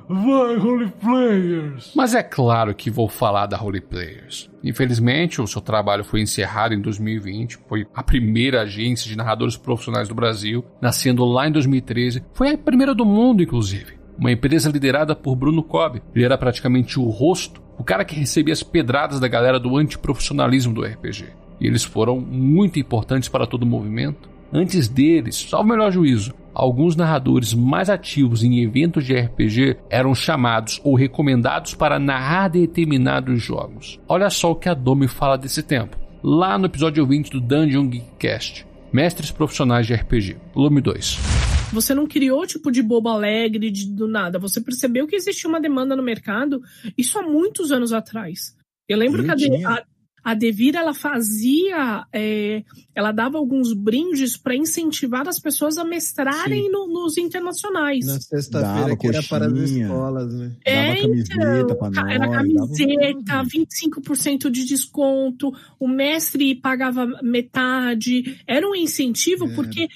Vai, 0.08 0.56
Holy 0.56 0.92
Players! 1.00 1.92
Mas 1.94 2.14
é 2.14 2.22
claro 2.22 2.74
que 2.74 2.90
vou 2.90 3.08
falar 3.08 3.46
da 3.46 3.60
Holy 3.60 3.80
Players. 3.80 4.50
Infelizmente, 4.62 5.40
o 5.40 5.46
seu 5.46 5.60
trabalho 5.60 6.04
foi 6.04 6.20
encerrado 6.20 6.74
em 6.74 6.80
2020. 6.80 7.58
Foi 7.66 7.86
a 7.94 8.02
primeira 8.02 8.62
agência 8.62 9.08
de 9.08 9.16
narradores 9.16 9.56
profissionais 9.56 10.08
do 10.08 10.14
Brasil, 10.14 10.64
nascendo 10.80 11.24
lá 11.24 11.48
em 11.48 11.52
2013. 11.52 12.22
Foi 12.32 12.50
a 12.50 12.58
primeira 12.58 12.94
do 12.94 13.04
mundo, 13.04 13.42
inclusive 13.42 14.03
uma 14.18 14.32
empresa 14.32 14.70
liderada 14.70 15.14
por 15.14 15.36
Bruno 15.36 15.62
Cobb. 15.62 16.02
Ele 16.14 16.24
era 16.24 16.38
praticamente 16.38 16.98
o 16.98 17.04
rosto, 17.04 17.62
o 17.78 17.84
cara 17.84 18.04
que 18.04 18.14
recebia 18.14 18.52
as 18.52 18.62
pedradas 18.62 19.18
da 19.20 19.28
galera 19.28 19.58
do 19.58 19.76
antiprofissionalismo 19.76 20.72
do 20.72 20.82
RPG. 20.82 21.26
E 21.60 21.66
eles 21.66 21.84
foram 21.84 22.20
muito 22.20 22.78
importantes 22.78 23.28
para 23.28 23.46
todo 23.46 23.62
o 23.62 23.66
movimento. 23.66 24.28
Antes 24.52 24.88
deles, 24.88 25.34
só 25.34 25.60
o 25.60 25.64
melhor 25.64 25.90
juízo, 25.90 26.32
alguns 26.54 26.94
narradores 26.94 27.52
mais 27.52 27.90
ativos 27.90 28.44
em 28.44 28.62
eventos 28.62 29.04
de 29.04 29.18
RPG 29.18 29.76
eram 29.90 30.14
chamados 30.14 30.80
ou 30.84 30.94
recomendados 30.94 31.74
para 31.74 31.98
narrar 31.98 32.48
determinados 32.48 33.42
jogos. 33.42 33.98
Olha 34.08 34.30
só 34.30 34.52
o 34.52 34.56
que 34.56 34.68
a 34.68 34.74
Domi 34.74 35.08
fala 35.08 35.36
desse 35.36 35.62
tempo, 35.62 35.96
lá 36.22 36.56
no 36.56 36.66
episódio 36.66 37.04
20 37.04 37.30
do 37.30 37.40
Dungeon 37.40 37.88
Geekcast, 37.88 38.64
Mestres 38.92 39.32
Profissionais 39.32 39.86
de 39.86 39.94
RPG, 39.94 40.36
volume 40.54 40.80
2. 40.80 41.53
Você 41.74 41.94
não 41.94 42.06
criou 42.06 42.46
tipo 42.46 42.70
de 42.70 42.82
bobo 42.82 43.08
alegre 43.08 43.70
de, 43.70 43.86
do 43.92 44.06
nada. 44.08 44.38
Você 44.38 44.60
percebeu 44.60 45.06
que 45.06 45.16
existia 45.16 45.50
uma 45.50 45.60
demanda 45.60 45.96
no 45.96 46.02
mercado, 46.02 46.62
isso 46.96 47.18
há 47.18 47.22
muitos 47.22 47.72
anos 47.72 47.92
atrás. 47.92 48.56
Eu 48.88 48.96
lembro 48.96 49.22
Eu 49.22 49.24
que 49.26 49.30
a, 49.30 49.34
de, 49.34 49.64
a, 49.64 49.84
a 50.24 50.32
Devir 50.34 50.74
ela 50.74 50.94
fazia, 50.94 52.06
é, 52.10 52.64
ela 52.94 53.12
dava 53.12 53.36
alguns 53.36 53.74
brindes 53.74 54.38
para 54.38 54.56
incentivar 54.56 55.28
as 55.28 55.38
pessoas 55.38 55.76
a 55.76 55.84
mestrarem 55.84 56.70
no, 56.70 56.86
nos 56.86 57.18
internacionais. 57.18 58.06
Na 58.06 58.18
sexta-feira 58.18 58.96
que 58.96 59.06
era 59.06 59.22
para 59.22 59.46
as 59.46 59.52
escolas, 59.52 60.34
né? 60.34 60.56
É, 60.64 60.94
dava 60.94 61.00
camiseta 61.02 61.60
então, 61.60 61.76
pra 61.76 61.90
nós, 61.90 62.14
era 62.14 62.30
camiseta, 62.30 63.44
25% 63.44 64.50
de 64.50 64.64
desconto, 64.64 65.52
o 65.78 65.86
mestre 65.86 66.54
pagava 66.54 67.06
metade, 67.22 68.40
era 68.46 68.66
um 68.66 68.74
incentivo 68.74 69.46
é. 69.50 69.54
porque 69.54 69.88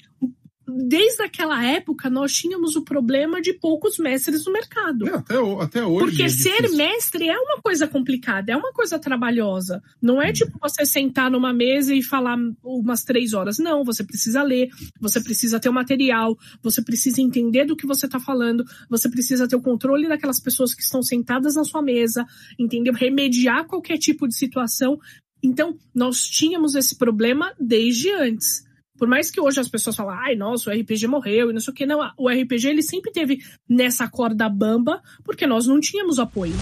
desde 0.69 1.23
aquela 1.23 1.65
época 1.65 2.09
nós 2.09 2.31
tínhamos 2.31 2.75
o 2.75 2.83
problema 2.83 3.41
de 3.41 3.53
poucos 3.53 3.97
mestres 3.97 4.45
no 4.45 4.53
mercado. 4.53 5.07
É, 5.07 5.15
até, 5.15 5.35
até 5.35 5.85
hoje. 5.85 6.05
Porque 6.05 6.23
é 6.23 6.29
ser 6.29 6.69
mestre 6.71 7.27
é 7.27 7.37
uma 7.37 7.61
coisa 7.61 7.87
complicada, 7.87 8.51
é 8.51 8.57
uma 8.57 8.71
coisa 8.71 8.99
trabalhosa. 8.99 9.81
Não 10.01 10.21
é 10.21 10.31
tipo 10.31 10.57
você 10.61 10.85
sentar 10.85 11.31
numa 11.31 11.53
mesa 11.53 11.93
e 11.93 12.03
falar 12.03 12.37
umas 12.63 13.03
três 13.03 13.33
horas. 13.33 13.57
Não, 13.57 13.83
você 13.83 14.03
precisa 14.03 14.43
ler, 14.43 14.69
você 14.99 15.19
precisa 15.21 15.59
ter 15.59 15.69
o 15.69 15.73
material, 15.73 16.37
você 16.61 16.81
precisa 16.81 17.21
entender 17.21 17.65
do 17.65 17.75
que 17.75 17.87
você 17.87 18.05
está 18.05 18.19
falando, 18.19 18.63
você 18.89 19.09
precisa 19.09 19.47
ter 19.47 19.55
o 19.55 19.61
controle 19.61 20.07
daquelas 20.07 20.39
pessoas 20.39 20.73
que 20.73 20.81
estão 20.81 21.01
sentadas 21.01 21.55
na 21.55 21.63
sua 21.63 21.81
mesa, 21.81 22.25
entendeu? 22.59 22.93
Remediar 22.93 23.65
qualquer 23.65 23.97
tipo 23.97 24.27
de 24.27 24.35
situação. 24.35 24.99
Então, 25.41 25.77
nós 25.95 26.23
tínhamos 26.23 26.75
esse 26.75 26.97
problema 26.97 27.53
desde 27.59 28.11
antes. 28.11 28.68
Por 28.99 29.07
mais 29.07 29.31
que 29.31 29.39
hoje 29.39 29.61
as 29.61 29.69
pessoas 29.69 29.95
falem, 29.95 30.13
ai, 30.13 30.35
nossa, 30.35 30.69
o 30.69 30.73
RPG 30.73 31.07
morreu 31.07 31.49
e 31.49 31.53
não 31.53 31.61
sei 31.61 31.71
o 31.71 31.75
que, 31.75 31.85
não. 31.85 32.01
O 32.17 32.27
RPG 32.29 32.67
ele 32.67 32.83
sempre 32.83 33.11
teve 33.11 33.39
nessa 33.67 34.09
corda 34.09 34.49
bamba, 34.49 35.01
porque 35.23 35.47
nós 35.47 35.65
não 35.65 35.79
tínhamos 35.79 36.19
apoio. 36.19 36.53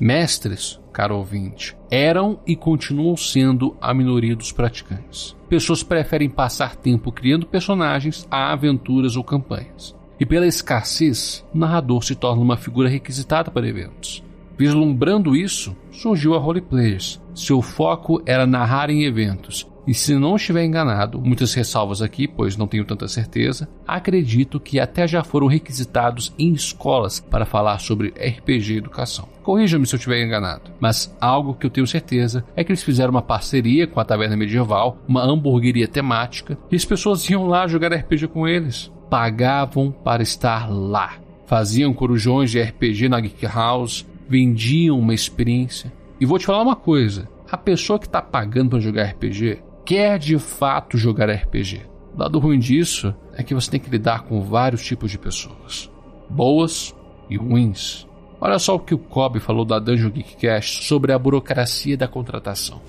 Mestres, 0.00 0.80
caro 0.92 1.16
ouvinte, 1.16 1.76
eram 1.88 2.40
e 2.44 2.56
continuam 2.56 3.16
sendo 3.16 3.76
a 3.80 3.94
minoria 3.94 4.34
dos 4.34 4.50
praticantes. 4.50 5.36
Pessoas 5.48 5.84
preferem 5.84 6.28
passar 6.28 6.74
tempo 6.74 7.12
criando 7.12 7.46
personagens 7.46 8.26
a 8.28 8.52
aventuras 8.52 9.14
ou 9.14 9.22
campanhas. 9.22 9.94
E 10.18 10.26
pela 10.26 10.48
escassez, 10.48 11.44
o 11.54 11.58
narrador 11.58 12.02
se 12.02 12.16
torna 12.16 12.42
uma 12.42 12.56
figura 12.56 12.88
requisitada 12.88 13.52
para 13.52 13.68
eventos. 13.68 14.24
Vislumbrando 14.58 15.36
isso, 15.36 15.76
surgiu 15.92 16.34
a 16.34 16.38
Roleplayers. 16.38 17.22
Seu 17.32 17.62
foco 17.62 18.20
era 18.26 18.46
narrar 18.46 18.90
em 18.90 19.04
eventos 19.04 19.68
e 19.86 19.92
se 19.92 20.14
não 20.14 20.36
estiver 20.36 20.64
enganado, 20.64 21.20
muitas 21.20 21.52
ressalvas 21.52 22.00
aqui, 22.00 22.26
pois 22.26 22.56
não 22.56 22.66
tenho 22.66 22.84
tanta 22.84 23.06
certeza, 23.06 23.68
acredito 23.86 24.58
que 24.58 24.80
até 24.80 25.06
já 25.06 25.22
foram 25.22 25.46
requisitados 25.46 26.32
em 26.38 26.52
escolas 26.52 27.20
para 27.20 27.44
falar 27.44 27.78
sobre 27.78 28.08
RPG 28.16 28.78
educação. 28.78 29.28
Corrija-me 29.42 29.86
se 29.86 29.94
eu 29.94 29.98
estiver 29.98 30.24
enganado, 30.24 30.70
mas 30.80 31.14
algo 31.20 31.54
que 31.54 31.66
eu 31.66 31.70
tenho 31.70 31.86
certeza 31.86 32.44
é 32.56 32.64
que 32.64 32.72
eles 32.72 32.82
fizeram 32.82 33.10
uma 33.10 33.20
parceria 33.20 33.86
com 33.86 34.00
a 34.00 34.04
Taverna 34.04 34.36
Medieval, 34.36 34.96
uma 35.06 35.22
hamburgueria 35.22 35.86
temática, 35.86 36.56
e 36.70 36.76
as 36.76 36.84
pessoas 36.84 37.28
iam 37.28 37.46
lá 37.46 37.66
jogar 37.66 37.94
RPG 37.94 38.28
com 38.28 38.48
eles. 38.48 38.90
Pagavam 39.10 39.92
para 39.92 40.22
estar 40.22 40.70
lá. 40.70 41.18
Faziam 41.46 41.92
corujões 41.92 42.50
de 42.50 42.60
RPG 42.60 43.08
na 43.08 43.20
Geek 43.20 43.46
House, 43.46 44.06
vendiam 44.26 44.98
uma 44.98 45.12
experiência. 45.12 45.92
E 46.18 46.24
vou 46.24 46.38
te 46.38 46.46
falar 46.46 46.62
uma 46.62 46.74
coisa: 46.74 47.28
a 47.50 47.56
pessoa 47.56 47.98
que 47.98 48.06
está 48.06 48.22
pagando 48.22 48.70
para 48.70 48.80
jogar 48.80 49.04
RPG 49.04 49.58
quer 49.84 50.18
de 50.18 50.38
fato 50.38 50.96
jogar 50.96 51.30
RPG. 51.30 51.82
O 52.14 52.18
lado 52.18 52.38
ruim 52.38 52.58
disso 52.58 53.14
é 53.34 53.42
que 53.42 53.54
você 53.54 53.70
tem 53.70 53.80
que 53.80 53.90
lidar 53.90 54.24
com 54.24 54.40
vários 54.40 54.84
tipos 54.84 55.10
de 55.10 55.18
pessoas, 55.18 55.90
boas 56.30 56.94
e 57.28 57.36
ruins. 57.36 58.06
Olha 58.40 58.58
só 58.58 58.76
o 58.76 58.80
que 58.80 58.94
o 58.94 58.98
Kobe 58.98 59.40
falou 59.40 59.64
da 59.64 59.78
Dungeon 59.78 60.10
Geekcast 60.10 60.84
sobre 60.84 61.12
a 61.12 61.18
burocracia 61.18 61.96
da 61.96 62.06
contratação. 62.06 62.80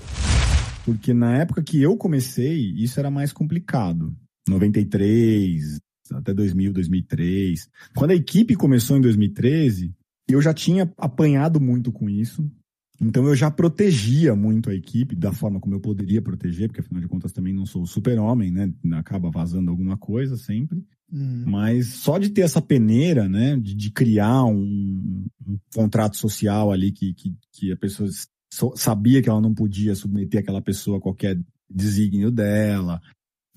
Porque 0.84 1.12
na 1.12 1.38
época 1.38 1.62
que 1.62 1.82
eu 1.82 1.96
comecei, 1.96 2.72
isso 2.76 3.00
era 3.00 3.10
mais 3.10 3.32
complicado. 3.32 4.14
93, 4.48 5.80
até 6.12 6.32
2000, 6.32 6.72
2003. 6.72 7.68
Quando 7.96 8.12
a 8.12 8.14
equipe 8.14 8.54
começou 8.54 8.96
em 8.96 9.00
2013, 9.00 9.92
eu 10.28 10.40
já 10.40 10.54
tinha 10.54 10.92
apanhado 10.96 11.60
muito 11.60 11.90
com 11.90 12.08
isso. 12.08 12.48
Então 13.00 13.26
eu 13.26 13.36
já 13.36 13.50
protegia 13.50 14.34
muito 14.34 14.70
a 14.70 14.74
equipe 14.74 15.14
da 15.14 15.32
forma 15.32 15.60
como 15.60 15.74
eu 15.74 15.80
poderia 15.80 16.22
proteger, 16.22 16.68
porque 16.68 16.80
afinal 16.80 17.00
de 17.00 17.08
contas 17.08 17.32
também 17.32 17.52
não 17.52 17.66
sou 17.66 17.86
super-homem, 17.86 18.50
né? 18.50 18.72
Acaba 18.94 19.30
vazando 19.30 19.70
alguma 19.70 19.96
coisa 19.96 20.36
sempre. 20.36 20.82
Hum. 21.12 21.44
Mas 21.46 21.88
só 21.88 22.18
de 22.18 22.30
ter 22.30 22.42
essa 22.42 22.60
peneira, 22.60 23.28
né? 23.28 23.56
De, 23.56 23.74
de 23.74 23.90
criar 23.90 24.44
um, 24.44 25.24
um, 25.46 25.58
contrato 25.74 26.16
social 26.16 26.72
ali 26.72 26.90
que, 26.90 27.12
que, 27.14 27.36
que 27.52 27.72
a 27.72 27.76
pessoa 27.76 28.08
sabia 28.74 29.22
que 29.22 29.28
ela 29.28 29.40
não 29.40 29.54
podia 29.54 29.94
submeter 29.94 30.40
aquela 30.40 30.62
pessoa 30.62 30.98
a 30.98 31.00
qualquer 31.00 31.38
desígnio 31.68 32.30
dela, 32.30 33.00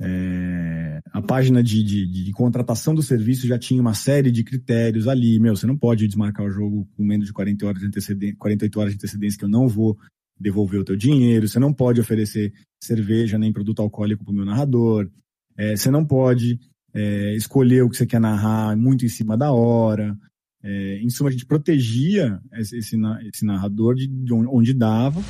é, 0.01 1.01
a 1.11 1.21
página 1.21 1.61
de, 1.61 1.83
de, 1.83 2.05
de, 2.05 2.31
contratação 2.31 2.95
do 2.95 3.03
serviço 3.03 3.45
já 3.45 3.59
tinha 3.59 3.81
uma 3.81 3.93
série 3.93 4.31
de 4.31 4.45
critérios 4.45 5.09
ali. 5.09 5.37
Meu, 5.39 5.55
você 5.55 5.67
não 5.67 5.77
pode 5.77 6.07
desmarcar 6.07 6.45
o 6.45 6.51
jogo 6.51 6.87
com 6.95 7.03
menos 7.03 7.27
de 7.27 7.33
40 7.33 7.65
horas 7.65 7.81
de 7.81 7.87
antecedência, 7.87 8.35
48 8.37 8.79
horas 8.79 8.93
de 8.93 8.97
antecedência 8.97 9.37
que 9.37 9.43
eu 9.43 9.49
não 9.49 9.67
vou 9.67 9.97
devolver 10.39 10.79
o 10.79 10.85
teu 10.85 10.95
dinheiro. 10.95 11.47
Você 11.47 11.59
não 11.59 11.73
pode 11.73 11.99
oferecer 11.99 12.53
cerveja 12.81 13.37
nem 13.37 13.51
produto 13.51 13.81
alcoólico 13.81 14.23
para 14.23 14.31
o 14.31 14.35
meu 14.35 14.45
narrador. 14.45 15.09
É, 15.57 15.75
você 15.75 15.91
não 15.91 16.05
pode 16.05 16.57
é, 16.93 17.35
escolher 17.35 17.83
o 17.83 17.89
que 17.89 17.97
você 17.97 18.05
quer 18.05 18.21
narrar 18.21 18.77
muito 18.77 19.05
em 19.05 19.09
cima 19.09 19.35
da 19.35 19.51
hora. 19.51 20.17
É, 20.63 20.99
em 21.01 21.09
suma, 21.09 21.29
a 21.29 21.31
gente 21.31 21.45
protegia 21.45 22.39
esse, 22.53 22.77
esse, 22.77 23.45
narrador 23.45 23.95
de 23.95 24.33
onde 24.33 24.73
dava. 24.73 25.21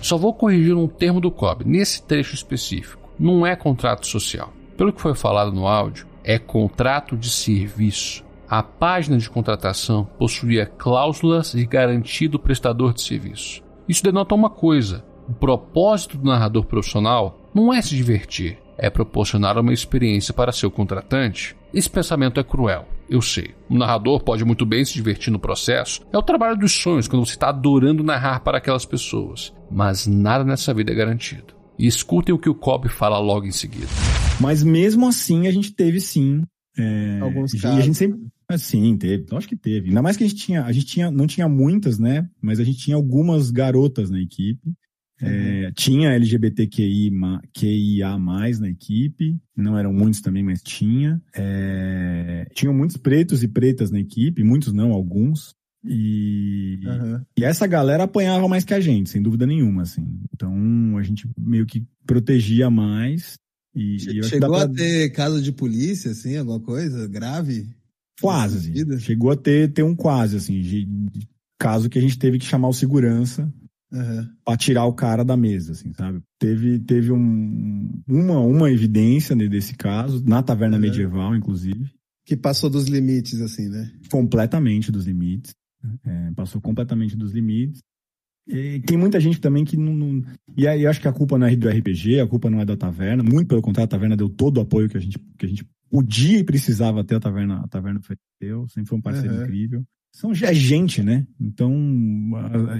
Só 0.00 0.16
vou 0.16 0.32
corrigir 0.32 0.74
um 0.74 0.88
termo 0.88 1.20
do 1.20 1.30
COB, 1.30 1.64
nesse 1.66 2.02
trecho 2.02 2.34
específico 2.34 2.99
não 3.20 3.46
é 3.46 3.54
contrato 3.54 4.06
social. 4.06 4.50
Pelo 4.78 4.94
que 4.94 5.00
foi 5.00 5.14
falado 5.14 5.52
no 5.52 5.68
áudio, 5.68 6.06
é 6.24 6.38
contrato 6.38 7.18
de 7.18 7.30
serviço. 7.30 8.24
A 8.48 8.62
página 8.62 9.18
de 9.18 9.28
contratação 9.28 10.08
possuía 10.18 10.64
cláusulas 10.64 11.52
de 11.52 11.66
garantia 11.66 12.30
do 12.30 12.38
prestador 12.38 12.94
de 12.94 13.02
serviço. 13.02 13.62
Isso 13.86 14.02
denota 14.02 14.34
uma 14.34 14.48
coisa: 14.48 15.04
o 15.28 15.34
propósito 15.34 16.16
do 16.16 16.28
narrador 16.28 16.64
profissional 16.64 17.38
não 17.54 17.72
é 17.72 17.82
se 17.82 17.94
divertir, 17.94 18.58
é 18.78 18.88
proporcionar 18.88 19.58
uma 19.58 19.72
experiência 19.72 20.32
para 20.32 20.50
seu 20.50 20.70
contratante. 20.70 21.54
Esse 21.74 21.90
pensamento 21.90 22.40
é 22.40 22.42
cruel, 22.42 22.88
eu 23.08 23.20
sei. 23.20 23.54
O 23.68 23.76
narrador 23.76 24.20
pode 24.22 24.44
muito 24.44 24.64
bem 24.64 24.84
se 24.84 24.94
divertir 24.94 25.30
no 25.30 25.38
processo, 25.38 26.00
é 26.10 26.16
o 26.16 26.22
trabalho 26.22 26.56
dos 26.56 26.72
sonhos 26.72 27.06
quando 27.06 27.24
você 27.24 27.34
está 27.34 27.50
adorando 27.50 28.02
narrar 28.02 28.40
para 28.40 28.58
aquelas 28.58 28.86
pessoas. 28.86 29.52
Mas 29.70 30.06
nada 30.06 30.42
nessa 30.42 30.72
vida 30.72 30.90
é 30.90 30.94
garantido. 30.94 31.59
E 31.80 31.86
escutem 31.86 32.34
o 32.34 32.38
que 32.38 32.48
o 32.50 32.54
Cobb 32.54 32.90
fala 32.90 33.18
logo 33.18 33.46
em 33.46 33.52
seguida. 33.52 33.86
Mas 34.38 34.62
mesmo 34.62 35.08
assim, 35.08 35.46
a 35.46 35.50
gente 35.50 35.72
teve 35.72 35.98
sim. 35.98 36.42
É, 36.76 37.18
Alguns 37.20 37.52
casos. 37.52 37.78
E 37.78 37.80
a 37.80 37.84
gente 37.84 37.96
sempre. 37.96 38.20
Sim, 38.58 38.96
teve. 38.98 39.22
Então, 39.22 39.38
acho 39.38 39.48
que 39.48 39.56
teve. 39.56 39.88
Ainda 39.88 40.02
mais 40.02 40.16
que 40.16 40.24
a 40.24 40.28
gente 40.28 40.44
tinha. 40.44 40.64
A 40.64 40.72
gente 40.72 40.84
tinha, 40.84 41.10
não 41.10 41.26
tinha 41.26 41.48
muitas, 41.48 41.98
né? 41.98 42.28
Mas 42.42 42.60
a 42.60 42.64
gente 42.64 42.78
tinha 42.78 42.96
algumas 42.96 43.50
garotas 43.50 44.10
na 44.10 44.20
equipe. 44.20 44.60
É, 45.22 45.66
uhum. 45.66 45.72
Tinha 45.74 46.12
LGBTQIA 46.12 47.10
na 48.58 48.68
equipe, 48.68 49.38
não 49.54 49.78
eram 49.78 49.92
muitos 49.92 50.20
também, 50.20 50.42
mas 50.42 50.62
tinha. 50.62 51.20
É, 51.34 52.46
tinham 52.54 52.74
muitos 52.74 52.96
pretos 52.96 53.42
e 53.42 53.48
pretas 53.48 53.90
na 53.90 54.00
equipe, 54.00 54.42
muitos 54.42 54.72
não, 54.72 54.92
alguns. 54.92 55.54
E, 55.84 56.80
uhum. 56.84 57.20
e 57.38 57.44
essa 57.44 57.66
galera 57.66 58.04
apanhava 58.04 58.46
mais 58.46 58.64
que 58.64 58.74
a 58.74 58.80
gente, 58.80 59.08
sem 59.10 59.22
dúvida 59.22 59.46
nenhuma, 59.46 59.82
assim. 59.82 60.06
Então 60.34 60.96
a 60.98 61.02
gente 61.02 61.28
meio 61.38 61.64
que 61.64 61.86
protegia 62.06 62.68
mais. 62.68 63.38
E, 63.74 63.96
e 63.96 64.22
Chegou 64.24 64.50
pra... 64.50 64.64
a 64.64 64.68
ter 64.68 65.10
caso 65.10 65.40
de 65.40 65.52
polícia, 65.52 66.10
assim, 66.10 66.36
alguma 66.36 66.60
coisa 66.60 67.06
grave? 67.06 67.68
Quase. 68.20 68.72
Chegou 68.98 69.30
a 69.30 69.36
ter, 69.36 69.72
ter 69.72 69.82
um 69.82 69.96
quase, 69.96 70.36
assim, 70.36 70.60
de, 70.60 70.84
de 70.84 71.28
caso 71.58 71.88
que 71.88 71.98
a 71.98 72.02
gente 72.02 72.18
teve 72.18 72.38
que 72.38 72.44
chamar 72.44 72.68
o 72.68 72.74
segurança 72.74 73.50
uhum. 73.90 74.28
para 74.44 74.56
tirar 74.56 74.84
o 74.84 74.92
cara 74.92 75.24
da 75.24 75.36
mesa, 75.36 75.72
assim, 75.72 75.92
sabe? 75.94 76.20
Teve, 76.38 76.78
teve 76.80 77.10
um, 77.10 78.02
uma, 78.06 78.40
uma 78.40 78.70
evidência 78.70 79.34
desse 79.34 79.74
caso, 79.74 80.22
na 80.26 80.42
taverna 80.42 80.76
uhum. 80.76 80.82
medieval, 80.82 81.34
inclusive. 81.34 81.90
Que 82.26 82.36
passou 82.36 82.68
dos 82.68 82.84
limites, 82.84 83.40
assim, 83.40 83.68
né? 83.68 83.90
Completamente 84.10 84.92
dos 84.92 85.06
limites. 85.06 85.54
É, 86.04 86.32
passou 86.32 86.60
completamente 86.60 87.16
dos 87.16 87.32
limites. 87.32 87.82
E 88.46 88.80
tem 88.80 88.96
muita 88.96 89.20
gente 89.20 89.40
também 89.40 89.64
que 89.64 89.76
não. 89.76 89.94
não... 89.94 90.24
E 90.56 90.66
aí 90.66 90.82
eu 90.82 90.90
acho 90.90 91.00
que 91.00 91.08
a 91.08 91.12
culpa 91.12 91.38
não 91.38 91.46
é 91.46 91.54
do 91.54 91.68
RPG, 91.68 92.20
a 92.20 92.26
culpa 92.26 92.50
não 92.50 92.60
é 92.60 92.64
da 92.64 92.76
taverna. 92.76 93.22
Muito 93.22 93.48
pelo 93.48 93.62
contrário, 93.62 93.86
a 93.86 93.90
taverna 93.90 94.16
deu 94.16 94.28
todo 94.28 94.58
o 94.58 94.60
apoio 94.60 94.88
que 94.88 94.96
a 94.96 95.00
gente, 95.00 95.18
que 95.38 95.46
a 95.46 95.48
gente 95.48 95.64
podia 95.88 96.38
e 96.38 96.44
precisava 96.44 97.04
ter 97.04 97.16
a 97.16 97.20
taverna, 97.20 97.60
a 97.60 97.68
taverna 97.68 98.00
ofereceu. 98.00 98.68
Sempre 98.68 98.88
foi 98.88 98.98
um 98.98 99.02
parceiro 99.02 99.34
uhum. 99.34 99.42
incrível. 99.42 99.84
São 100.12 100.32
é 100.32 100.54
gente, 100.54 101.02
né? 101.02 101.26
Então. 101.38 101.72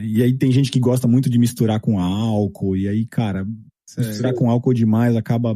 E 0.03 0.23
aí 0.23 0.37
tem 0.37 0.51
gente 0.51 0.71
que 0.71 0.81
gosta 0.81 1.07
muito 1.07 1.31
de 1.31 1.39
misturar 1.39 1.81
com 1.81 2.01
álcool. 2.01 2.77
E 2.77 2.89
aí, 2.89 3.07
cara, 3.07 3.47
Sério? 3.87 4.11
misturar 4.11 4.35
com 4.35 4.51
álcool 4.51 4.75
demais 4.75 5.15
acaba 5.15 5.55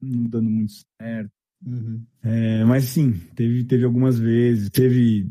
não 0.00 0.24
dando 0.24 0.48
muito 0.48 0.72
certo. 1.00 1.30
Uhum. 1.64 2.02
É, 2.24 2.64
mas 2.64 2.84
sim, 2.84 3.20
teve, 3.34 3.64
teve 3.64 3.84
algumas 3.84 4.18
vezes. 4.18 4.70
Teve, 4.70 5.26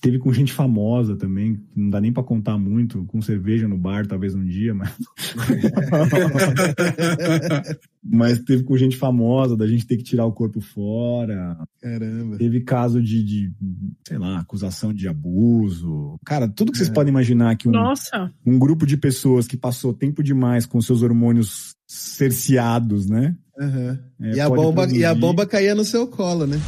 teve 0.00 0.18
com 0.18 0.32
gente 0.32 0.52
famosa 0.52 1.16
também. 1.16 1.60
Não 1.74 1.90
dá 1.90 2.00
nem 2.00 2.12
para 2.12 2.22
contar 2.22 2.58
muito. 2.58 3.04
Com 3.06 3.22
cerveja 3.22 3.68
no 3.68 3.78
bar, 3.78 4.06
talvez 4.06 4.34
um 4.34 4.44
dia, 4.44 4.74
mas. 4.74 4.92
mas 8.02 8.40
teve 8.40 8.64
com 8.64 8.76
gente 8.76 8.96
famosa, 8.96 9.56
da 9.56 9.66
gente 9.66 9.86
ter 9.86 9.96
que 9.96 10.02
tirar 10.02 10.26
o 10.26 10.32
corpo 10.32 10.60
fora. 10.60 11.56
Caramba. 11.80 12.38
Teve 12.38 12.60
caso 12.60 13.02
de, 13.02 13.22
de 13.22 13.52
sei 14.06 14.18
lá, 14.18 14.40
acusação 14.40 14.92
de 14.92 15.08
abuso. 15.08 16.18
Cara, 16.24 16.48
tudo 16.48 16.72
que 16.72 16.78
vocês 16.78 16.90
é. 16.90 16.92
podem 16.92 17.10
imaginar 17.10 17.56
que 17.56 17.68
um, 17.68 17.72
Nossa. 17.72 18.32
um 18.44 18.58
grupo 18.58 18.86
de 18.86 18.96
pessoas 18.96 19.46
que 19.46 19.56
passou 19.56 19.94
tempo 19.94 20.22
demais 20.22 20.66
com 20.66 20.80
seus 20.80 21.02
hormônios 21.02 21.76
cerceados, 21.92 23.06
né? 23.06 23.36
Uhum. 23.58 23.98
É, 24.22 24.36
e, 24.36 24.40
a 24.40 24.48
bomba, 24.48 24.86
e 24.90 25.04
a 25.04 25.14
bomba 25.14 25.46
caía 25.46 25.74
no 25.74 25.84
seu 25.84 26.06
colo, 26.06 26.46
né? 26.46 26.58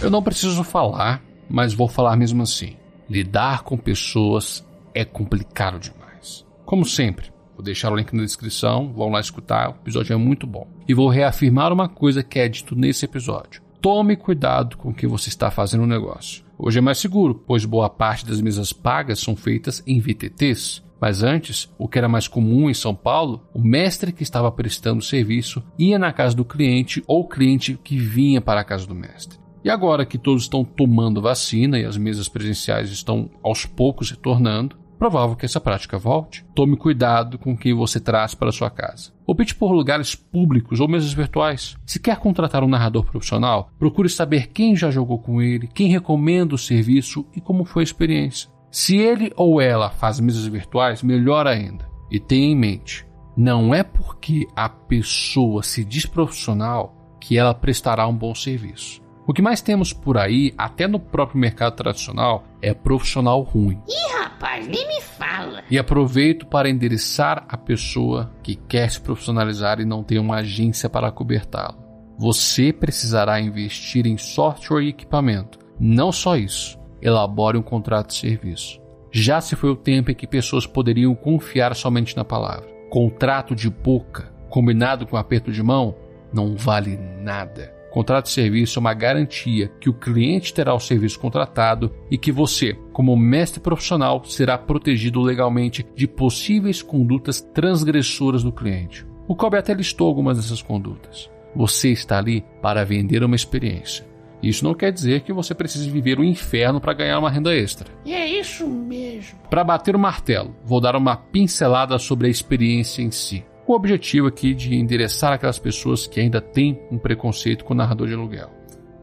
Eu 0.00 0.10
não 0.10 0.22
preciso 0.22 0.64
falar, 0.64 1.22
mas 1.48 1.74
vou 1.74 1.88
falar 1.88 2.16
mesmo 2.16 2.42
assim. 2.42 2.76
Lidar 3.08 3.62
com 3.64 3.76
pessoas 3.76 4.64
é 4.94 5.04
complicado 5.04 5.78
demais. 5.78 6.46
Como 6.64 6.86
sempre, 6.86 7.30
vou 7.54 7.62
deixar 7.62 7.92
o 7.92 7.96
link 7.96 8.14
na 8.14 8.22
descrição, 8.22 8.92
vão 8.94 9.10
lá 9.10 9.20
escutar, 9.20 9.68
o 9.68 9.74
episódio 9.82 10.14
é 10.14 10.16
muito 10.16 10.46
bom. 10.46 10.66
E 10.88 10.94
vou 10.94 11.08
reafirmar 11.08 11.72
uma 11.72 11.88
coisa 11.88 12.22
que 12.22 12.38
é 12.38 12.48
dito 12.48 12.74
nesse 12.74 13.04
episódio. 13.04 13.62
Tome 13.80 14.16
cuidado 14.16 14.78
com 14.78 14.90
o 14.90 14.94
que 14.94 15.06
você 15.06 15.28
está 15.28 15.50
fazendo 15.50 15.82
no 15.82 15.86
negócio. 15.86 16.44
Hoje 16.56 16.78
é 16.78 16.82
mais 16.82 16.98
seguro, 16.98 17.34
pois 17.46 17.64
boa 17.64 17.90
parte 17.90 18.24
das 18.24 18.40
mesas 18.40 18.72
pagas 18.72 19.18
são 19.18 19.36
feitas 19.36 19.82
em 19.86 20.00
VTTs, 20.00 20.82
mas 21.02 21.24
antes, 21.24 21.68
o 21.76 21.88
que 21.88 21.98
era 21.98 22.08
mais 22.08 22.28
comum 22.28 22.70
em 22.70 22.74
São 22.74 22.94
Paulo, 22.94 23.44
o 23.52 23.60
mestre 23.60 24.12
que 24.12 24.22
estava 24.22 24.52
prestando 24.52 25.02
serviço 25.02 25.60
ia 25.76 25.98
na 25.98 26.12
casa 26.12 26.36
do 26.36 26.44
cliente 26.44 27.02
ou 27.08 27.22
o 27.22 27.28
cliente 27.28 27.76
que 27.82 27.98
vinha 27.98 28.40
para 28.40 28.60
a 28.60 28.64
casa 28.64 28.86
do 28.86 28.94
mestre. 28.94 29.36
E 29.64 29.68
agora 29.68 30.06
que 30.06 30.16
todos 30.16 30.44
estão 30.44 30.64
tomando 30.64 31.20
vacina 31.20 31.76
e 31.76 31.84
as 31.84 31.96
mesas 31.96 32.28
presenciais 32.28 32.88
estão 32.90 33.28
aos 33.42 33.66
poucos 33.66 34.12
retornando, 34.12 34.76
provável 34.96 35.34
que 35.34 35.44
essa 35.44 35.60
prática 35.60 35.98
volte. 35.98 36.44
Tome 36.54 36.76
cuidado 36.76 37.36
com 37.36 37.56
quem 37.56 37.74
você 37.74 37.98
traz 37.98 38.32
para 38.32 38.52
sua 38.52 38.70
casa. 38.70 39.10
Opte 39.26 39.56
por 39.56 39.72
lugares 39.72 40.14
públicos 40.14 40.78
ou 40.78 40.86
mesas 40.86 41.12
virtuais. 41.12 41.76
Se 41.84 41.98
quer 41.98 42.16
contratar 42.18 42.62
um 42.62 42.68
narrador 42.68 43.04
profissional, 43.04 43.72
procure 43.76 44.08
saber 44.08 44.50
quem 44.52 44.76
já 44.76 44.88
jogou 44.88 45.18
com 45.18 45.42
ele, 45.42 45.66
quem 45.66 45.88
recomenda 45.88 46.54
o 46.54 46.58
serviço 46.58 47.26
e 47.34 47.40
como 47.40 47.64
foi 47.64 47.82
a 47.82 47.84
experiência. 47.84 48.52
Se 48.72 48.96
ele 48.96 49.30
ou 49.36 49.60
ela 49.60 49.90
faz 49.90 50.18
mesas 50.18 50.46
virtuais, 50.46 51.02
melhor 51.02 51.46
ainda. 51.46 51.86
E 52.10 52.18
tenha 52.18 52.46
em 52.46 52.56
mente, 52.56 53.06
não 53.36 53.74
é 53.74 53.82
porque 53.82 54.48
a 54.56 54.66
pessoa 54.66 55.62
se 55.62 55.84
diz 55.84 56.06
profissional 56.06 56.96
que 57.20 57.36
ela 57.36 57.52
prestará 57.52 58.08
um 58.08 58.16
bom 58.16 58.34
serviço. 58.34 59.02
O 59.26 59.34
que 59.34 59.42
mais 59.42 59.60
temos 59.60 59.92
por 59.92 60.16
aí, 60.16 60.54
até 60.56 60.88
no 60.88 60.98
próprio 60.98 61.38
mercado 61.38 61.76
tradicional, 61.76 62.44
é 62.62 62.72
profissional 62.72 63.42
ruim. 63.42 63.78
Ih, 63.86 64.18
rapaz, 64.18 64.66
nem 64.66 64.88
me 64.88 65.02
fala. 65.02 65.62
E 65.70 65.78
aproveito 65.78 66.46
para 66.46 66.70
endereçar 66.70 67.44
a 67.48 67.58
pessoa 67.58 68.32
que 68.42 68.56
quer 68.56 68.90
se 68.90 69.00
profissionalizar 69.02 69.80
e 69.80 69.84
não 69.84 70.02
tem 70.02 70.18
uma 70.18 70.36
agência 70.36 70.88
para 70.88 71.12
cobertá-lo. 71.12 71.76
Você 72.18 72.72
precisará 72.72 73.38
investir 73.38 74.06
em 74.06 74.16
software 74.16 74.84
e 74.84 74.88
equipamento. 74.88 75.58
Não 75.78 76.10
só 76.10 76.36
isso 76.36 76.81
elabore 77.02 77.58
um 77.58 77.62
contrato 77.62 78.08
de 78.08 78.14
serviço. 78.14 78.80
Já 79.10 79.40
se 79.40 79.56
foi 79.56 79.70
o 79.70 79.76
tempo 79.76 80.10
em 80.10 80.14
que 80.14 80.26
pessoas 80.26 80.66
poderiam 80.66 81.14
confiar 81.14 81.74
somente 81.74 82.16
na 82.16 82.24
palavra. 82.24 82.66
Contrato 82.88 83.54
de 83.54 83.68
boca, 83.68 84.32
combinado 84.48 85.06
com 85.06 85.16
aperto 85.16 85.52
de 85.52 85.62
mão, 85.62 85.94
não 86.32 86.56
vale 86.56 86.96
nada. 86.96 87.74
Contrato 87.92 88.24
de 88.24 88.30
serviço 88.30 88.78
é 88.78 88.80
uma 88.80 88.94
garantia 88.94 89.68
que 89.78 89.90
o 89.90 89.92
cliente 89.92 90.54
terá 90.54 90.72
o 90.74 90.80
serviço 90.80 91.20
contratado 91.20 91.92
e 92.10 92.16
que 92.16 92.32
você, 92.32 92.72
como 92.90 93.14
mestre 93.14 93.60
profissional, 93.60 94.24
será 94.24 94.56
protegido 94.56 95.20
legalmente 95.20 95.86
de 95.94 96.08
possíveis 96.08 96.80
condutas 96.80 97.42
transgressoras 97.42 98.42
do 98.42 98.50
cliente. 98.50 99.06
O 99.28 99.36
Kobe 99.36 99.58
até 99.58 99.74
listou 99.74 100.08
algumas 100.08 100.38
dessas 100.38 100.62
condutas. 100.62 101.30
Você 101.54 101.90
está 101.90 102.16
ali 102.16 102.42
para 102.62 102.82
vender 102.82 103.22
uma 103.22 103.36
experiência. 103.36 104.06
Isso 104.42 104.64
não 104.64 104.74
quer 104.74 104.90
dizer 104.90 105.20
que 105.20 105.32
você 105.32 105.54
precise 105.54 105.88
viver 105.88 106.18
o 106.18 106.24
inferno 106.24 106.80
para 106.80 106.92
ganhar 106.92 107.18
uma 107.18 107.30
renda 107.30 107.54
extra. 107.54 107.88
E 108.04 108.12
é 108.12 108.26
isso 108.26 108.66
mesmo. 108.66 109.38
Para 109.48 109.62
bater 109.62 109.94
o 109.94 109.98
martelo, 109.98 110.54
vou 110.64 110.80
dar 110.80 110.96
uma 110.96 111.16
pincelada 111.16 111.98
sobre 111.98 112.26
a 112.26 112.30
experiência 112.30 113.02
em 113.02 113.10
si. 113.10 113.44
O 113.66 113.74
objetivo 113.74 114.26
aqui 114.26 114.52
de 114.52 114.74
endereçar 114.74 115.32
aquelas 115.32 115.58
pessoas 115.58 116.06
que 116.06 116.18
ainda 116.18 116.40
têm 116.40 116.80
um 116.90 116.98
preconceito 116.98 117.64
com 117.64 117.72
o 117.72 117.76
narrador 117.76 118.08
de 118.08 118.14
aluguel. 118.14 118.50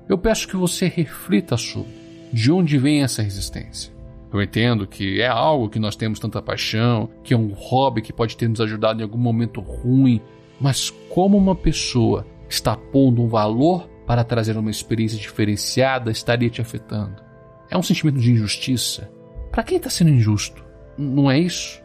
Eu 0.10 0.17
peço 0.17 0.47
que 0.47 0.58
você 0.58 0.88
reflita 0.88 1.56
sobre 1.56 1.91
de 2.34 2.52
onde 2.52 2.78
vem 2.78 3.02
essa 3.02 3.21
resistência. 3.21 3.93
Eu 4.32 4.41
entendo 4.41 4.86
que 4.86 5.21
é 5.21 5.28
algo 5.28 5.69
que 5.69 5.80
nós 5.80 5.95
temos 5.95 6.19
tanta 6.19 6.41
paixão, 6.41 7.10
que 7.23 7.34
é 7.34 7.38
um 7.38 7.54
hobby 7.54 8.02
que 8.02 8.13
pode 8.13 8.38
ter 8.38 8.47
nos 8.47 8.62
ajudado 8.62 8.99
em 8.99 9.04
algum 9.04 9.17
momento 9.17 9.60
ruim, 9.62 10.21
mas 10.60 10.91
como 11.10 11.38
uma 11.38 11.56
pessoa 11.56 12.28
está 12.47 12.75
pondo 12.75 13.23
um 13.23 13.28
valor 13.28 13.89
para 14.10 14.24
trazer 14.24 14.58
uma 14.58 14.72
experiência 14.72 15.19
diferenciada 15.19 16.10
estaria 16.10 16.50
te 16.50 16.60
afetando. 16.60 17.22
É 17.69 17.78
um 17.78 17.84
sentimento 17.84 18.19
de 18.19 18.32
injustiça. 18.32 19.08
Para 19.52 19.62
quem 19.62 19.78
está 19.78 19.88
sendo 19.88 20.10
injusto? 20.10 20.65
Não 20.98 21.30
é 21.30 21.38
isso? 21.38 21.80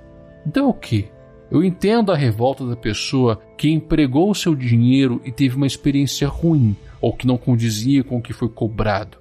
Então 0.47 0.65
é 0.65 0.69
o 0.71 0.73
que? 0.73 1.11
Eu 1.51 1.63
entendo 1.63 2.11
a 2.11 2.17
revolta 2.17 2.67
da 2.67 2.77
pessoa 2.77 3.43
que 3.59 3.69
empregou 3.69 4.31
o 4.31 4.35
seu 4.35 4.55
dinheiro 4.55 5.21
e 5.23 5.31
teve 5.31 5.55
uma 5.55 5.67
experiência 5.67 6.27
ruim 6.27 6.75
ou 6.99 7.13
que 7.13 7.27
não 7.27 7.37
condizia 7.37 8.03
com 8.03 8.17
o 8.17 8.23
que 8.23 8.33
foi 8.33 8.49
cobrado. 8.49 9.19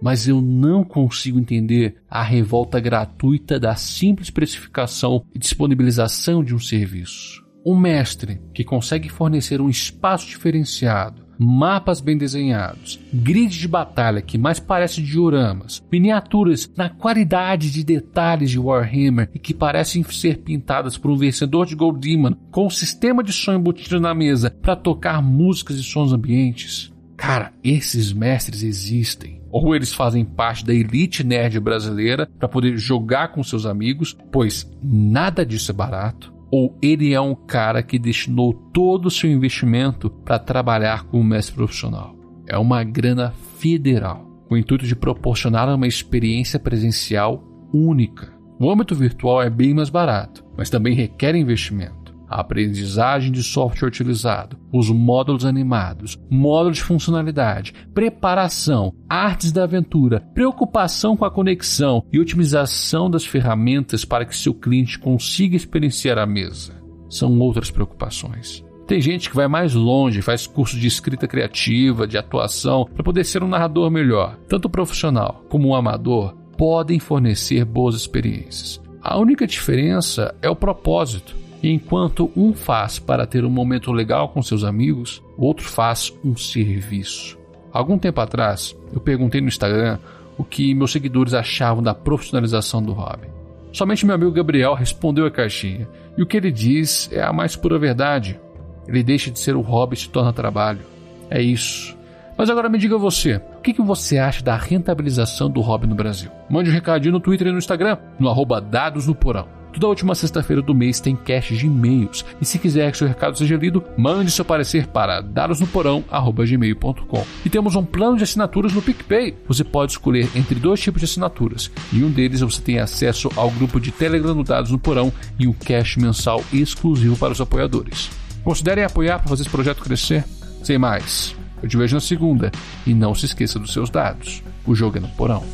Mas 0.00 0.26
eu 0.26 0.40
não 0.40 0.82
consigo 0.82 1.38
entender 1.38 1.96
a 2.08 2.22
revolta 2.22 2.80
gratuita 2.80 3.60
da 3.60 3.74
simples 3.74 4.30
precificação 4.30 5.26
e 5.34 5.38
disponibilização 5.38 6.42
de 6.42 6.54
um 6.54 6.58
serviço. 6.58 7.44
Um 7.66 7.78
mestre 7.78 8.40
que 8.54 8.64
consegue 8.64 9.10
fornecer 9.10 9.60
um 9.60 9.68
espaço 9.68 10.26
diferenciado, 10.26 11.25
mapas 11.38 12.00
bem 12.00 12.16
desenhados, 12.16 12.98
grid 13.12 13.58
de 13.58 13.68
batalha 13.68 14.22
que 14.22 14.38
mais 14.38 14.58
parece 14.58 15.02
dioramas, 15.02 15.82
miniaturas 15.90 16.70
na 16.76 16.88
qualidade 16.88 17.70
de 17.70 17.84
detalhes 17.84 18.50
de 18.50 18.58
Warhammer 18.58 19.30
e 19.34 19.38
que 19.38 19.54
parecem 19.54 20.02
ser 20.04 20.38
pintadas 20.38 20.96
por 20.96 21.10
um 21.10 21.16
vencedor 21.16 21.66
de 21.66 21.74
Gold 21.74 22.00
Demon 22.00 22.34
com 22.50 22.66
um 22.66 22.70
sistema 22.70 23.22
de 23.22 23.32
som 23.32 23.54
embutido 23.54 24.00
na 24.00 24.14
mesa 24.14 24.50
para 24.50 24.76
tocar 24.76 25.22
músicas 25.22 25.76
e 25.76 25.82
sons 25.82 26.12
ambientes. 26.12 26.92
Cara, 27.16 27.52
esses 27.64 28.12
mestres 28.12 28.62
existem. 28.62 29.40
Ou 29.50 29.74
eles 29.74 29.94
fazem 29.94 30.24
parte 30.24 30.64
da 30.66 30.74
elite 30.74 31.24
nerd 31.24 31.58
brasileira 31.60 32.28
para 32.38 32.48
poder 32.48 32.76
jogar 32.76 33.28
com 33.28 33.42
seus 33.42 33.64
amigos, 33.64 34.14
pois 34.30 34.70
nada 34.82 35.46
disso 35.46 35.70
é 35.70 35.74
barato 35.74 36.35
ou 36.56 36.74
ele 36.80 37.12
é 37.12 37.20
um 37.20 37.34
cara 37.34 37.82
que 37.82 37.98
destinou 37.98 38.54
todo 38.54 39.06
o 39.06 39.10
seu 39.10 39.30
investimento 39.30 40.08
para 40.08 40.38
trabalhar 40.38 41.04
como 41.04 41.22
mestre 41.22 41.54
profissional. 41.54 42.16
É 42.46 42.56
uma 42.56 42.82
grana 42.82 43.34
federal, 43.58 44.26
com 44.48 44.54
o 44.54 44.56
intuito 44.56 44.86
de 44.86 44.96
proporcionar 44.96 45.68
uma 45.68 45.86
experiência 45.86 46.58
presencial 46.58 47.44
única. 47.74 48.32
O 48.58 48.70
âmbito 48.70 48.94
virtual 48.94 49.42
é 49.42 49.50
bem 49.50 49.74
mais 49.74 49.90
barato, 49.90 50.46
mas 50.56 50.70
também 50.70 50.94
requer 50.94 51.34
investimento. 51.34 52.05
A 52.28 52.40
aprendizagem 52.40 53.30
de 53.30 53.42
software 53.42 53.88
utilizado, 53.88 54.58
os 54.72 54.90
módulos 54.90 55.44
animados, 55.44 56.18
módulos 56.30 56.78
de 56.78 56.84
funcionalidade, 56.84 57.72
preparação, 57.94 58.92
artes 59.08 59.52
da 59.52 59.64
aventura, 59.64 60.20
preocupação 60.34 61.16
com 61.16 61.24
a 61.24 61.30
conexão 61.30 62.04
e 62.12 62.18
otimização 62.18 63.10
das 63.10 63.24
ferramentas 63.24 64.04
para 64.04 64.24
que 64.24 64.36
seu 64.36 64.54
cliente 64.54 64.98
consiga 64.98 65.56
experienciar 65.56 66.18
a 66.18 66.26
mesa. 66.26 66.74
São 67.08 67.38
outras 67.38 67.70
preocupações. 67.70 68.64
Tem 68.86 69.00
gente 69.00 69.28
que 69.28 69.36
vai 69.36 69.48
mais 69.48 69.74
longe, 69.74 70.22
faz 70.22 70.46
curso 70.46 70.78
de 70.78 70.86
escrita 70.86 71.26
criativa, 71.26 72.06
de 72.06 72.16
atuação, 72.16 72.84
para 72.94 73.02
poder 73.02 73.24
ser 73.24 73.42
um 73.42 73.48
narrador 73.48 73.90
melhor. 73.90 74.38
Tanto 74.48 74.66
o 74.66 74.70
profissional 74.70 75.44
como 75.48 75.68
o 75.68 75.74
amador 75.74 76.36
podem 76.56 77.00
fornecer 77.00 77.64
boas 77.64 77.96
experiências. 77.96 78.80
A 79.02 79.18
única 79.18 79.46
diferença 79.46 80.34
é 80.40 80.48
o 80.48 80.56
propósito. 80.56 81.34
E 81.62 81.70
enquanto 81.70 82.30
um 82.36 82.52
faz 82.52 82.98
para 82.98 83.26
ter 83.26 83.44
um 83.44 83.50
momento 83.50 83.92
legal 83.92 84.28
com 84.28 84.42
seus 84.42 84.64
amigos, 84.64 85.22
o 85.36 85.46
outro 85.46 85.64
faz 85.64 86.12
um 86.24 86.36
serviço. 86.36 87.38
Algum 87.72 87.98
tempo 87.98 88.20
atrás, 88.20 88.76
eu 88.92 89.00
perguntei 89.00 89.40
no 89.40 89.48
Instagram 89.48 89.98
o 90.38 90.44
que 90.44 90.74
meus 90.74 90.92
seguidores 90.92 91.34
achavam 91.34 91.82
da 91.82 91.94
profissionalização 91.94 92.82
do 92.82 92.92
hobby. 92.92 93.28
Somente 93.72 94.06
meu 94.06 94.14
amigo 94.14 94.32
Gabriel 94.32 94.74
respondeu 94.74 95.26
a 95.26 95.30
caixinha, 95.30 95.88
e 96.16 96.22
o 96.22 96.26
que 96.26 96.36
ele 96.36 96.50
diz 96.50 97.10
é 97.12 97.22
a 97.22 97.32
mais 97.32 97.56
pura 97.56 97.78
verdade. 97.78 98.40
Ele 98.86 99.02
deixa 99.02 99.30
de 99.30 99.38
ser 99.38 99.56
o 99.56 99.60
hobby 99.60 99.94
e 99.94 99.98
se 99.98 100.08
torna 100.08 100.32
trabalho. 100.32 100.80
É 101.28 101.42
isso. 101.42 101.96
Mas 102.38 102.50
agora 102.50 102.68
me 102.68 102.78
diga 102.78 102.98
você, 102.98 103.36
o 103.58 103.60
que, 103.62 103.82
você 103.82 104.18
acha 104.18 104.42
da 104.42 104.56
rentabilização 104.56 105.50
do 105.50 105.60
hobby 105.60 105.86
no 105.86 105.94
Brasil? 105.94 106.30
Mande 106.50 106.70
um 106.70 106.72
recadinho 106.72 107.12
no 107.12 107.20
Twitter 107.20 107.48
e 107.48 107.52
no 107.52 107.58
Instagram, 107.58 107.96
no 108.18 108.28
arroba 108.28 108.60
dados 108.60 109.06
no 109.06 109.14
porão. 109.14 109.55
Toda 109.76 109.88
última 109.88 110.14
sexta-feira 110.14 110.62
do 110.62 110.74
mês 110.74 111.00
tem 111.00 111.14
cache 111.14 111.54
de 111.54 111.66
e-mails. 111.66 112.24
E 112.40 112.46
se 112.46 112.58
quiser 112.58 112.90
que 112.90 112.96
seu 112.96 113.06
recado 113.06 113.36
seja 113.36 113.56
lido, 113.56 113.84
mande 113.94 114.30
seu 114.30 114.42
parecer 114.42 114.86
para 114.86 115.20
dadosnoporão.gmail.com. 115.20 117.26
E 117.44 117.50
temos 117.50 117.76
um 117.76 117.84
plano 117.84 118.16
de 118.16 118.22
assinaturas 118.22 118.72
no 118.72 118.80
PicPay. 118.80 119.36
Você 119.46 119.62
pode 119.62 119.92
escolher 119.92 120.30
entre 120.34 120.54
dois 120.54 120.80
tipos 120.80 121.00
de 121.00 121.04
assinaturas. 121.04 121.70
E 121.92 122.02
um 122.02 122.10
deles 122.10 122.40
você 122.40 122.62
tem 122.62 122.78
acesso 122.78 123.28
ao 123.36 123.50
grupo 123.50 123.78
de 123.78 123.92
Telegram 123.92 124.34
do 124.34 124.42
Dados 124.42 124.70
no 124.70 124.78
Porão 124.78 125.12
e 125.38 125.46
um 125.46 125.52
cache 125.52 126.00
mensal 126.00 126.42
exclusivo 126.50 127.14
para 127.14 127.34
os 127.34 127.40
apoiadores. 127.42 128.08
Considerem 128.42 128.82
apoiar 128.82 129.18
para 129.18 129.28
fazer 129.28 129.42
esse 129.42 129.50
projeto 129.50 129.82
crescer. 129.82 130.24
Sem 130.62 130.78
mais, 130.78 131.36
eu 131.62 131.68
te 131.68 131.76
vejo 131.76 131.96
na 131.96 132.00
segunda. 132.00 132.50
E 132.86 132.94
não 132.94 133.14
se 133.14 133.26
esqueça 133.26 133.58
dos 133.58 133.74
seus 133.74 133.90
dados. 133.90 134.42
O 134.66 134.74
jogo 134.74 134.96
é 134.96 135.00
no 135.00 135.08
porão. 135.08 135.44